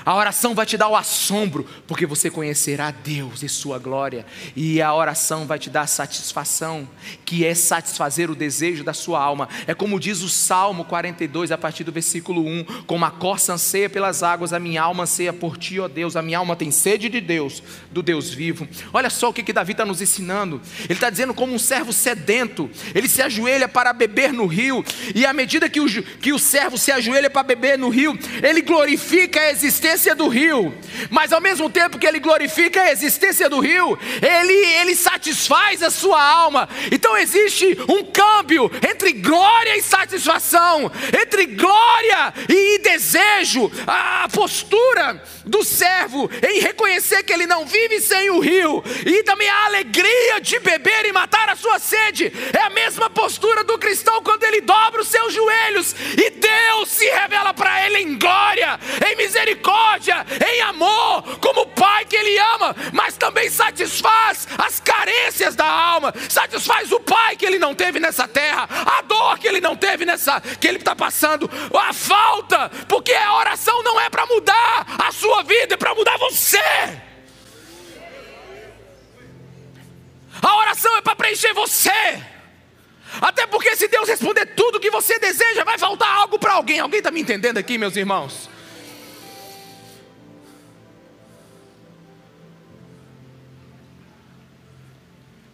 [0.06, 4.82] A oração vai te dar o assombro, porque você conhecerá Deus e Sua glória, e
[4.82, 6.88] a oração vai te dar satisfação,
[7.26, 9.50] que é satisfazer o desejo da sua alma.
[9.68, 13.90] É como diz o Salmo 42, a partir do versículo 1: Como a corça anseia
[13.90, 17.10] pelas águas, a minha alma anseia por ti, ó Deus, a minha alma tem sede
[17.10, 18.68] de Deus, do Deus vivo.
[18.94, 20.62] Olha só o que, que Davi está nos ensinando.
[20.86, 24.84] Ele está dizendo, como um servo sedento, ele se ajoelha para beber no rio,
[25.14, 28.62] e à medida que o, que o servo se ajoelha para beber no rio, ele
[28.62, 30.74] glorifica a existência existência do rio,
[31.10, 35.90] mas ao mesmo tempo que ele glorifica a existência do rio, ele, ele satisfaz a
[35.90, 36.70] sua alma.
[36.92, 43.72] Então existe um câmbio entre glória e satisfação, entre glória e desejo.
[43.88, 49.50] A postura do servo em reconhecer que ele não vive sem o rio, e também
[49.50, 54.22] a alegria de beber e matar a sua sede, é a mesma postura do cristão
[54.22, 59.16] quando ele dobra os seus joelhos e Deus se revela para ele em glória, em
[59.16, 65.56] misericórdia misericórdia, em amor, como o Pai que Ele ama, mas também satisfaz as carências
[65.56, 69.62] da alma, satisfaz o Pai que Ele não teve nessa terra, a dor que Ele
[69.62, 74.26] não teve nessa, que Ele está passando, a falta, porque a oração não é para
[74.26, 76.60] mudar a sua vida, é para mudar você.
[80.42, 81.92] A oração é para preencher você.
[83.22, 86.80] Até porque se Deus responder tudo que você deseja, vai faltar algo para alguém.
[86.80, 88.50] Alguém está me entendendo aqui, meus irmãos?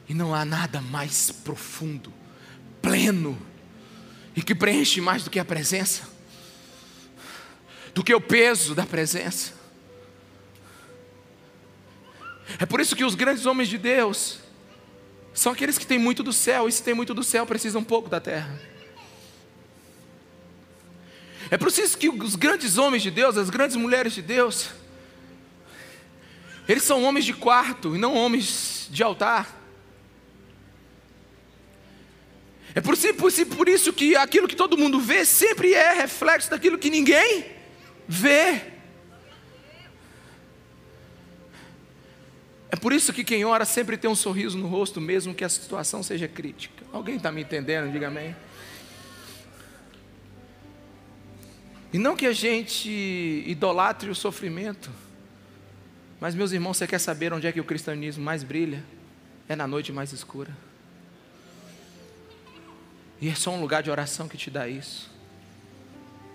[0.08, 2.14] E não há nada mais profundo,
[2.82, 3.40] pleno,
[4.36, 6.04] e que preenche mais do que a presença,
[7.94, 9.54] do que o peso da presença.
[12.60, 14.40] É por isso que os grandes homens de Deus
[15.34, 17.86] são aqueles que têm muito do céu, e se tem muito do céu, precisam um
[17.86, 18.60] pouco da terra.
[21.50, 24.70] É por isso que os grandes homens de Deus, as grandes mulheres de Deus,
[26.68, 29.65] eles são homens de quarto e não homens de altar.
[32.76, 32.96] É por,
[33.56, 37.46] por, isso que aquilo que todo mundo vê sempre é reflexo daquilo que ninguém
[38.06, 38.62] vê.
[42.70, 45.50] É por isso que quem ora sempre tem um sorriso no rosto, mesmo que a
[45.50, 46.84] situação seja crítica.
[46.92, 47.90] Alguém está me entendendo?
[47.90, 48.36] Diga amém.
[51.94, 52.90] E não que a gente
[53.48, 54.92] idolatre o sofrimento,
[56.20, 58.84] mas, meus irmãos, você quer saber onde é que o cristianismo mais brilha?
[59.48, 60.65] É na noite mais escura.
[63.22, 65.10] E é só um lugar de oração que te dá isso.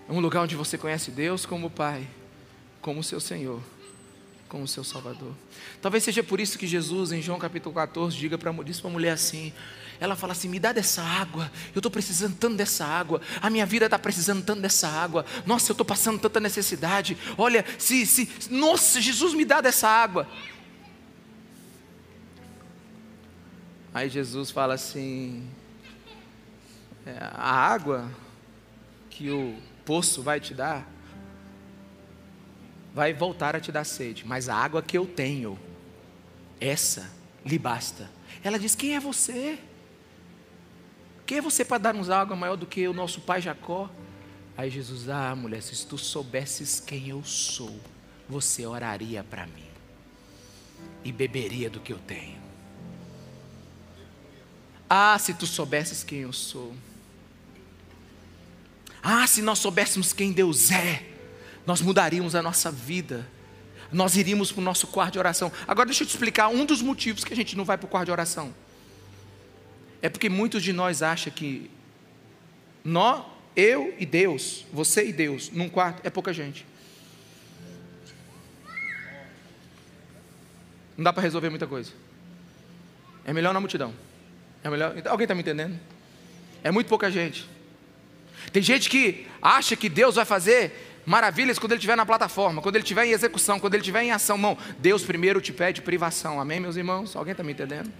[0.09, 2.07] É um lugar onde você conhece Deus como Pai,
[2.81, 3.61] como seu Senhor,
[4.49, 5.33] como seu Salvador.
[5.81, 9.53] Talvez seja por isso que Jesus, em João capítulo 14, diga para a mulher assim:
[10.01, 13.65] ela fala assim: me dá dessa água, eu estou precisando tanto dessa água, a minha
[13.65, 18.27] vida está precisando tanto dessa água, nossa, eu estou passando tanta necessidade, olha, se, se,
[18.49, 20.27] nossa, Jesus me dá dessa água.
[23.93, 25.47] Aí Jesus fala assim:
[27.31, 28.09] a água
[29.09, 30.87] que o poço vai te dar,
[32.93, 35.59] vai voltar a te dar sede, mas a água que eu tenho,
[36.59, 37.09] essa
[37.45, 38.09] lhe basta.
[38.43, 39.57] Ela diz: Quem é você?
[41.25, 43.89] Quem é você para dar-nos água maior do que o nosso pai Jacó?
[44.57, 47.79] Aí Jesus, ah, mulher, se tu soubesses quem eu sou,
[48.27, 49.65] você oraria para mim
[51.03, 52.39] e beberia do que eu tenho.
[54.89, 56.75] Ah, se tu soubesses quem eu sou.
[59.01, 61.03] Ah, se nós soubéssemos quem Deus é,
[61.65, 63.27] nós mudaríamos a nossa vida.
[63.91, 65.51] Nós iríamos para o nosso quarto de oração.
[65.67, 67.89] Agora deixa eu te explicar um dos motivos que a gente não vai para o
[67.89, 68.53] quarto de oração.
[70.01, 71.69] É porque muitos de nós acham que
[72.83, 73.23] nós,
[73.55, 76.65] eu e Deus, você e Deus, num quarto é pouca gente.
[80.97, 81.91] Não dá para resolver muita coisa.
[83.25, 83.93] É melhor na multidão.
[84.63, 84.95] É melhor.
[85.07, 85.79] Alguém está me entendendo?
[86.63, 87.47] É muito pouca gente.
[88.51, 92.75] Tem gente que acha que Deus vai fazer maravilhas quando ele estiver na plataforma, quando
[92.75, 94.37] ele estiver em execução, quando ele estiver em ação.
[94.37, 96.39] Não, Deus primeiro te pede privação.
[96.39, 97.15] Amém, meus irmãos?
[97.15, 97.91] Alguém está me entendendo?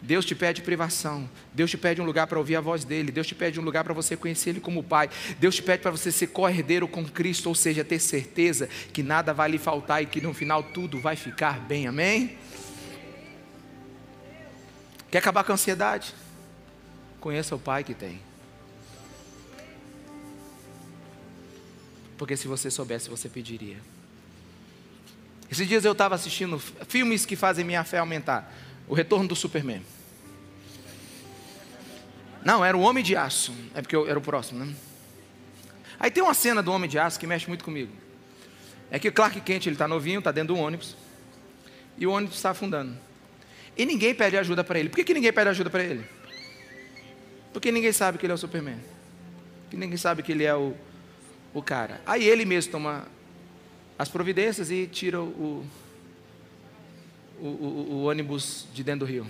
[0.00, 1.28] Deus te pede privação.
[1.52, 3.10] Deus te pede um lugar para ouvir a voz dele.
[3.10, 5.10] Deus te pede um lugar para você conhecer ele como Pai.
[5.40, 9.34] Deus te pede para você ser co-herdeiro com Cristo, ou seja, ter certeza que nada
[9.34, 11.88] vai lhe faltar e que no final tudo vai ficar bem.
[11.88, 12.38] Amém?
[15.10, 16.14] Quer acabar com a ansiedade?
[17.18, 18.25] Conheça o Pai que tem.
[22.16, 23.76] Porque se você soubesse, você pediria.
[25.50, 28.52] Esses dias eu estava assistindo filmes que fazem minha fé aumentar.
[28.88, 29.82] O Retorno do Superman.
[32.44, 33.52] Não, era o Homem de Aço.
[33.74, 34.74] É porque eu era o próximo, né?
[35.98, 37.92] Aí tem uma cena do Homem de Aço que mexe muito comigo.
[38.90, 40.96] É que o Clark Kent ele está novinho, está dentro do ônibus.
[41.98, 42.96] E o ônibus está afundando.
[43.76, 44.88] E ninguém pede ajuda para ele.
[44.88, 46.04] Por que, que ninguém pede ajuda para ele?
[47.52, 48.78] Porque ninguém sabe que ele é o Superman.
[49.62, 50.76] Porque ninguém sabe que ele é o,
[51.58, 52.02] o cara.
[52.04, 53.08] Aí ele mesmo toma
[53.98, 55.64] as providências e tira o,
[57.40, 59.26] o, o, o ônibus de dentro do rio.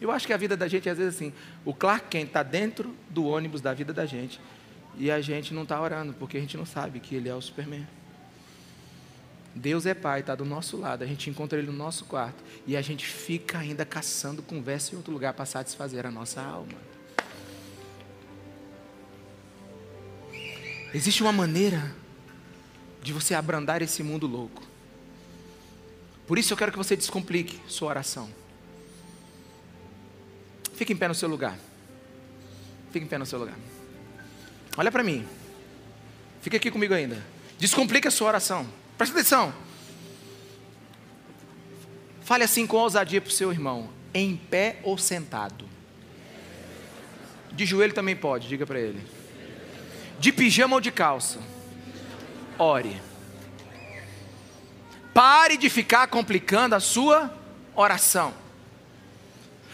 [0.00, 1.32] Eu acho que a vida da gente, às vezes, assim,
[1.64, 4.40] o Clark Kent está dentro do ônibus da vida da gente
[4.96, 7.40] e a gente não está orando, porque a gente não sabe que ele é o
[7.40, 7.86] Superman.
[9.54, 12.76] Deus é Pai, está do nosso lado, a gente encontra Ele no nosso quarto e
[12.76, 16.87] a gente fica ainda caçando conversa em outro lugar para satisfazer a nossa alma.
[20.92, 21.94] Existe uma maneira
[23.02, 24.62] de você abrandar esse mundo louco.
[26.26, 28.28] Por isso eu quero que você descomplique sua oração.
[30.74, 31.58] Fique em pé no seu lugar.
[32.90, 33.56] Fique em pé no seu lugar.
[34.76, 35.26] Olha para mim.
[36.40, 37.22] Fica aqui comigo ainda.
[37.58, 38.66] Descomplique a sua oração.
[38.96, 39.52] Presta atenção.
[42.22, 43.90] Fale assim com ousadia para o seu irmão.
[44.14, 45.68] Em pé ou sentado.
[47.52, 49.17] De joelho também pode, diga para ele
[50.18, 51.38] de pijama ou de calça.
[52.58, 53.00] Ore.
[55.14, 57.32] Pare de ficar complicando a sua
[57.74, 58.34] oração.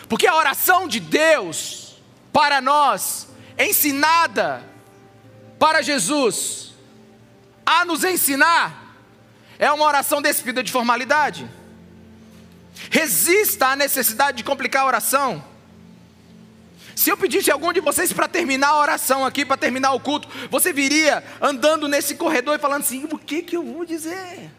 [0.08, 1.96] Porque a oração de Deus
[2.32, 3.28] para nós,
[3.58, 4.62] ensinada
[5.58, 6.74] para Jesus,
[7.64, 8.96] a nos ensinar,
[9.58, 11.48] é uma oração despida de formalidade.
[12.90, 15.53] Resista à necessidade de complicar a oração.
[16.94, 20.00] Se eu pedisse a algum de vocês para terminar a oração aqui, para terminar o
[20.00, 24.50] culto, você viria andando nesse corredor e falando assim: o que, que eu vou dizer?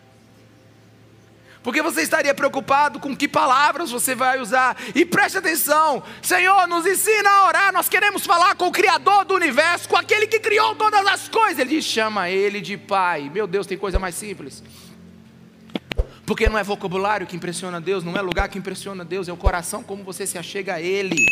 [1.65, 4.77] Porque você estaria preocupado com que palavras você vai usar.
[4.93, 7.73] E preste atenção: Senhor, nos ensina a orar.
[7.73, 11.57] Nós queremos falar com o Criador do universo, com aquele que criou todas as coisas.
[11.57, 13.31] Ele chama ele de Pai.
[13.33, 14.61] Meu Deus, tem coisa mais simples.
[16.23, 19.38] Porque não é vocabulário que impressiona Deus, não é lugar que impressiona Deus, é o
[19.38, 21.25] coração como você se achega a Ele.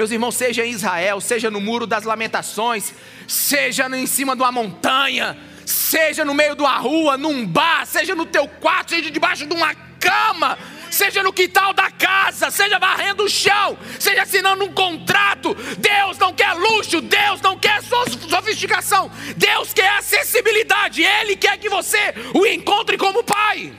[0.00, 2.94] Meus irmãos, seja em Israel, seja no muro das lamentações,
[3.28, 5.36] seja em cima de uma montanha,
[5.66, 9.52] seja no meio de uma rua, num bar, seja no teu quarto, seja debaixo de
[9.52, 10.58] uma cama,
[10.90, 15.54] seja no quintal da casa, seja varrendo o chão, seja assinando um contrato.
[15.76, 22.14] Deus não quer luxo, Deus não quer sofisticação, Deus quer acessibilidade, Ele quer que você
[22.32, 23.70] o encontre como Pai.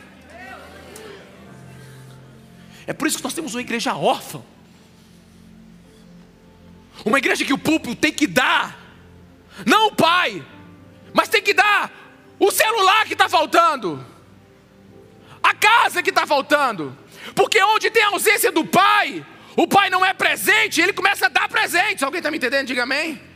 [2.86, 4.44] É por isso que nós temos uma igreja órfã.
[7.06, 8.78] Uma igreja que o púlpito tem que dar,
[9.66, 10.44] não o pai,
[11.14, 11.92] mas tem que dar
[12.40, 14.06] o celular que está faltando,
[15.42, 16.98] a casa que está faltando,
[17.36, 19.26] porque onde tem a ausência do pai,
[19.56, 22.04] o pai não é presente, ele começa a dar presentes.
[22.04, 22.68] Alguém está me entendendo?
[22.68, 23.31] Diga amém.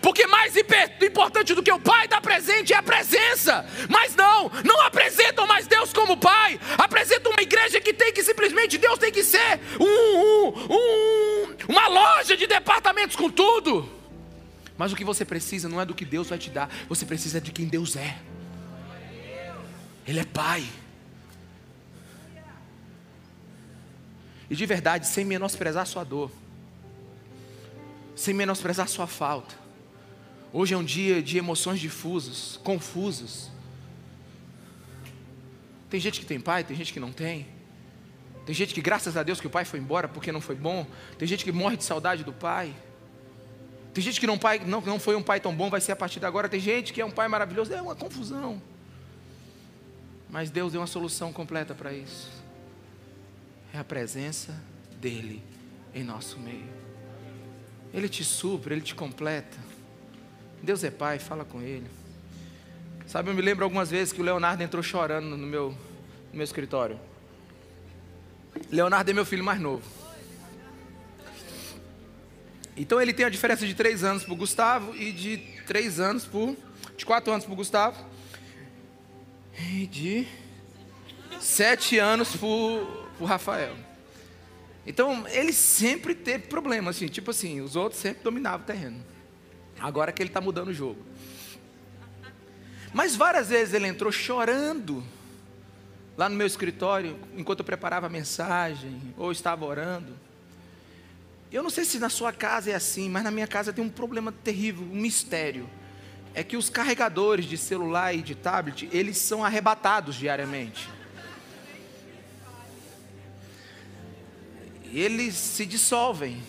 [0.00, 3.66] Porque mais importante do que o Pai dar presente é a presença.
[3.88, 6.60] Mas não, não apresentam mais Deus como Pai.
[6.78, 11.88] Apresentam uma igreja que tem que simplesmente, Deus tem que ser um, um, um, uma
[11.88, 13.88] loja de departamentos com tudo.
[14.76, 17.40] Mas o que você precisa não é do que Deus vai te dar, você precisa
[17.40, 18.16] de quem Deus é.
[20.06, 20.66] Ele é Pai.
[24.48, 26.30] E de verdade, sem menosprezar sua dor,
[28.16, 29.54] sem menosprezar sua falta.
[30.52, 33.50] Hoje é um dia de emoções difusas, confusas.
[35.88, 37.46] Tem gente que tem pai, tem gente que não tem.
[38.44, 40.86] Tem gente que, graças a Deus, que o pai foi embora porque não foi bom.
[41.18, 42.74] Tem gente que morre de saudade do pai.
[43.94, 45.96] Tem gente que não, pai, não, não foi um pai tão bom, vai ser a
[45.96, 46.48] partir de agora.
[46.48, 47.72] Tem gente que é um pai maravilhoso.
[47.72, 48.60] É uma confusão.
[50.28, 52.28] Mas Deus deu uma solução completa para isso.
[53.72, 54.60] É a presença
[55.00, 55.42] dEle
[55.94, 56.68] em nosso meio.
[57.92, 59.69] Ele te supre, Ele te completa.
[60.62, 61.86] Deus é Pai, fala com Ele.
[63.06, 65.70] Sabe, eu me lembro algumas vezes que o Leonardo entrou chorando no meu,
[66.30, 66.98] no meu escritório.
[68.70, 69.82] Leonardo é meu filho mais novo.
[72.76, 76.24] Então ele tem a diferença de três anos para o Gustavo e de três anos
[76.24, 76.56] por.
[76.96, 78.04] de quatro anos para o Gustavo.
[79.72, 80.26] E de
[81.40, 83.74] sete anos para o Rafael.
[84.86, 89.09] Então ele sempre teve problema, assim, tipo assim, os outros sempre dominavam o terreno.
[89.80, 91.02] Agora que ele está mudando o jogo.
[92.92, 95.02] Mas várias vezes ele entrou chorando
[96.16, 100.14] lá no meu escritório, enquanto eu preparava a mensagem, ou estava orando.
[101.50, 103.88] Eu não sei se na sua casa é assim, mas na minha casa tem um
[103.88, 105.68] problema terrível, um mistério.
[106.34, 110.88] É que os carregadores de celular e de tablet, eles são arrebatados diariamente.
[114.92, 116.42] Eles se dissolvem.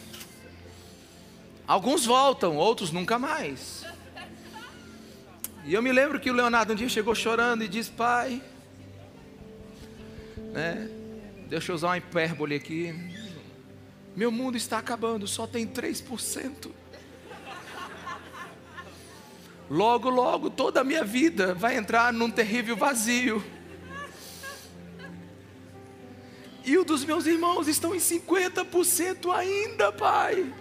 [1.68, 3.86] Alguns voltam, outros nunca mais.
[5.64, 8.42] E eu me lembro que o Leonardo um dia chegou chorando e disse: Pai,
[10.54, 10.90] né?
[11.48, 12.94] Deixa eu usar uma hipérbole aqui.
[14.16, 16.72] Meu mundo está acabando, só tem 3%.
[19.70, 23.42] Logo, logo, toda a minha vida vai entrar num terrível vazio.
[26.66, 30.54] E o dos meus irmãos estão em 50% ainda, Pai.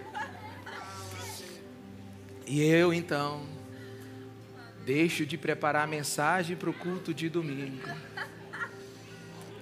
[2.51, 3.43] E eu então
[4.85, 7.87] deixo de preparar a mensagem para o culto de domingo,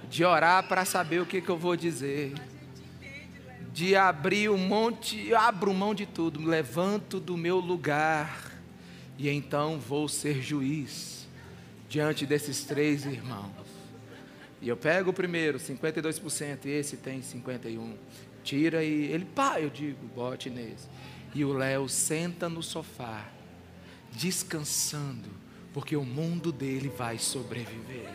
[0.09, 2.33] de orar para saber o que, que eu vou dizer
[3.71, 8.51] de abrir um monte, abro mão de tudo, me levanto do meu lugar
[9.19, 11.27] e então vou ser juiz
[11.87, 13.51] diante desses três irmãos.
[14.61, 17.95] E eu pego o primeiro, 52%, e esse tem 51.
[18.43, 20.87] Tira e ele, pá, eu digo, bote nesse.
[21.33, 23.27] E o Léo senta no sofá,
[24.11, 25.29] descansando,
[25.73, 28.09] porque o mundo dele vai sobreviver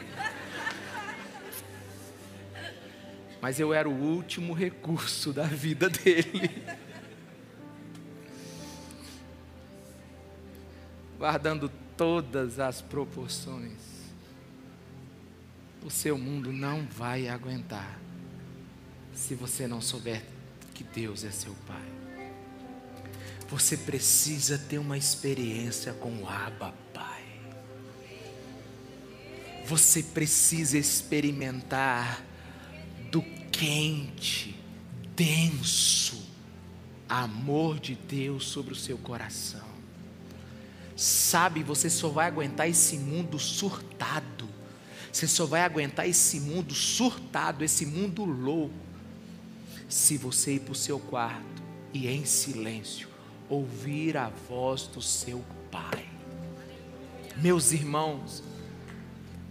[3.45, 6.65] mas eu era o último recurso da vida dele.
[11.19, 13.83] Guardando todas as proporções,
[15.85, 18.01] o seu mundo não vai aguentar
[19.12, 20.25] se você não souber
[20.73, 22.03] que Deus é seu Pai.
[23.55, 27.22] Você precisa ter uma experiência com o Abba Pai.
[29.64, 32.20] Você precisa experimentar
[33.12, 34.57] do quente,
[35.14, 36.20] denso
[37.09, 39.68] amor de Deus sobre o seu coração.
[40.96, 44.48] Sabe, você só vai aguentar esse mundo surtado
[45.12, 48.74] Você só vai aguentar esse mundo surtado, esse mundo louco,
[49.88, 53.14] se você ir para o seu quarto e em silêncio
[53.49, 56.07] ouvir a voz do seu Pai.
[57.36, 58.42] Meus irmãos,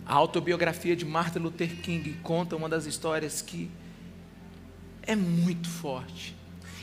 [0.05, 3.69] a autobiografia de Martin Luther King conta uma das histórias que
[5.01, 6.35] é muito forte.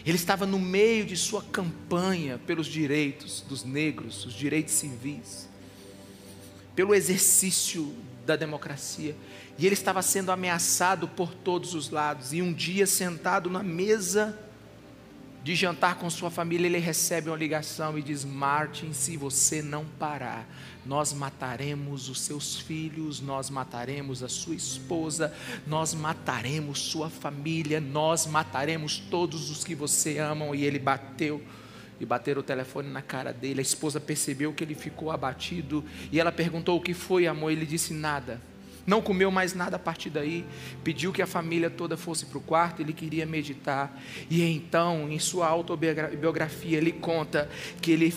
[0.04, 5.48] Ele estava no meio de sua campanha pelos direitos dos negros, os direitos civis,
[6.74, 7.94] pelo exercício
[8.24, 9.14] da democracia.
[9.58, 12.32] E ele estava sendo ameaçado por todos os lados.
[12.32, 14.38] E um dia, sentado na mesa
[15.42, 19.84] de jantar com sua família, ele recebe uma ligação e diz: Martin, se você não
[19.98, 20.46] parar,
[20.84, 25.34] nós mataremos os seus filhos, nós mataremos a sua esposa,
[25.66, 30.54] nós mataremos sua família, nós mataremos todos os que você ama.
[30.54, 31.42] E ele bateu
[31.98, 33.60] e bateram o telefone na cara dele.
[33.60, 37.50] A esposa percebeu que ele ficou abatido e ela perguntou o que foi, amor.
[37.50, 38.40] Ele disse nada.
[38.86, 40.44] Não comeu mais nada a partir daí.
[40.82, 42.80] Pediu que a família toda fosse para o quarto.
[42.80, 43.98] Ele queria meditar.
[44.28, 47.48] E então, em sua autobiografia, ele conta
[47.80, 48.12] que ele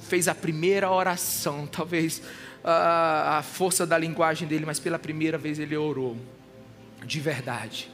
[0.00, 1.66] fez a primeira oração.
[1.70, 2.22] Talvez
[2.64, 6.16] a força da linguagem dele, mas pela primeira vez ele orou.
[7.04, 7.90] De verdade.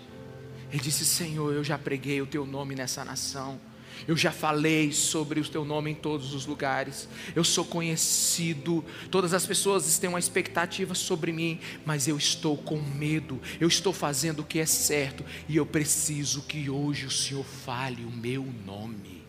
[0.70, 3.60] Ele disse: Senhor, eu já preguei o teu nome nessa nação.
[4.06, 7.08] Eu já falei sobre o teu nome em todos os lugares.
[7.34, 8.84] Eu sou conhecido.
[9.10, 13.40] Todas as pessoas têm uma expectativa sobre mim, mas eu estou com medo.
[13.60, 18.04] Eu estou fazendo o que é certo e eu preciso que hoje o Senhor fale
[18.04, 19.19] o meu nome.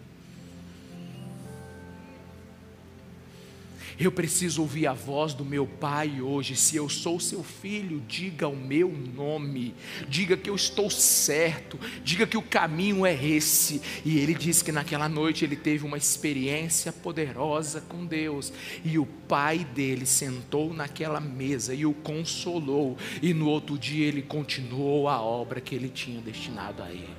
[4.03, 6.55] Eu preciso ouvir a voz do meu pai hoje.
[6.55, 9.75] Se eu sou seu filho, diga o meu nome.
[10.09, 11.79] Diga que eu estou certo.
[12.03, 13.79] Diga que o caminho é esse.
[14.03, 18.51] E ele disse que naquela noite ele teve uma experiência poderosa com Deus.
[18.83, 22.97] E o pai dele sentou naquela mesa e o consolou.
[23.21, 27.15] E no outro dia ele continuou a obra que ele tinha destinado a ele.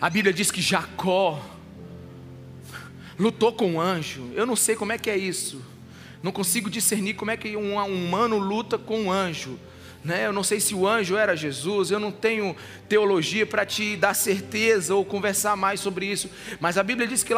[0.00, 1.57] A Bíblia diz que Jacó
[3.18, 4.30] lutou com um anjo.
[4.34, 5.62] Eu não sei como é que é isso.
[6.22, 9.58] Não consigo discernir como é que um humano luta com um anjo.
[10.04, 10.26] Né?
[10.26, 12.54] Eu não sei se o anjo era Jesus, eu não tenho
[12.88, 17.34] teologia para te dar certeza ou conversar mais sobre isso, mas a Bíblia diz que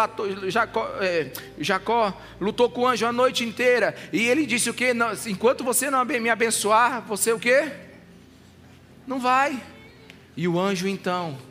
[0.49, 4.93] Jacó, é, Jacó lutou com o anjo a noite inteira, e ele disse o que?
[5.27, 7.73] Enquanto você não me abençoar, você o que?
[9.07, 9.61] Não vai.
[10.37, 11.50] E o anjo então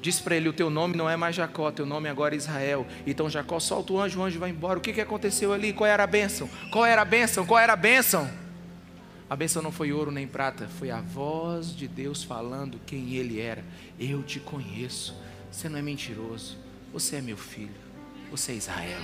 [0.00, 2.86] Diz para ele: O teu nome não é mais Jacó, teu nome agora é Israel.
[3.06, 4.78] Então Jacó solta o anjo, o anjo vai embora.
[4.78, 5.72] O que, que aconteceu ali?
[5.72, 6.48] Qual era a bênção?
[6.70, 7.46] Qual era a bênção?
[7.46, 8.30] Qual era a bênção?
[9.28, 13.40] A bênção não foi ouro nem prata, foi a voz de Deus falando quem ele
[13.40, 13.64] era.
[13.98, 15.14] Eu te conheço.
[15.52, 16.58] Você não é mentiroso.
[16.92, 17.70] Você é meu filho.
[18.30, 19.02] Você é Israel.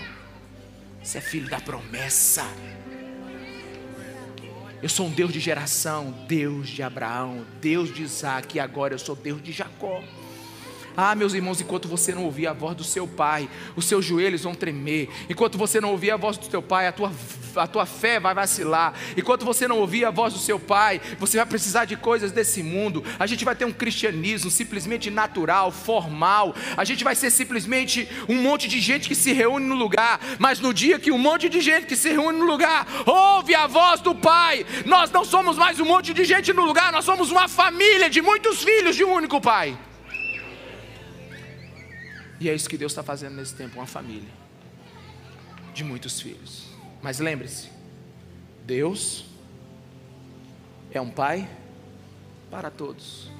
[1.02, 2.44] Você é filho da promessa.
[4.82, 8.98] Eu sou um Deus de geração, Deus de Abraão, Deus de Isaac, e agora eu
[8.98, 10.02] sou Deus de Jacó.
[10.96, 14.44] Ah, meus irmãos, enquanto você não ouvir a voz do seu pai, os seus joelhos
[14.44, 15.10] vão tremer.
[15.28, 17.12] Enquanto você não ouvir a voz do seu pai, a tua,
[17.54, 18.94] a tua fé vai vacilar.
[19.14, 22.62] Enquanto você não ouvir a voz do seu pai, você vai precisar de coisas desse
[22.62, 23.04] mundo.
[23.18, 26.54] A gente vai ter um cristianismo simplesmente natural, formal.
[26.78, 30.18] A gente vai ser simplesmente um monte de gente que se reúne no lugar.
[30.38, 33.66] Mas no dia que um monte de gente que se reúne no lugar ouve a
[33.66, 37.30] voz do pai, nós não somos mais um monte de gente no lugar, nós somos
[37.30, 39.76] uma família de muitos filhos de um único pai.
[42.38, 44.30] E é isso que Deus está fazendo nesse tempo, uma família
[45.72, 46.66] de muitos filhos.
[47.02, 47.68] Mas lembre-se,
[48.64, 49.24] Deus
[50.90, 51.48] é um pai
[52.50, 53.30] para todos,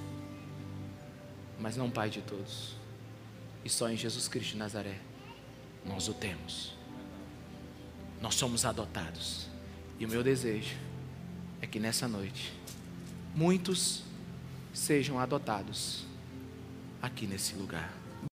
[1.58, 2.76] mas não pai de todos.
[3.64, 4.98] E só em Jesus Cristo de Nazaré
[5.84, 6.74] nós o temos.
[8.20, 9.48] Nós somos adotados.
[9.98, 10.76] E o meu desejo
[11.60, 12.52] é que nessa noite
[13.34, 14.02] muitos
[14.72, 16.04] sejam adotados
[17.00, 18.05] aqui nesse lugar.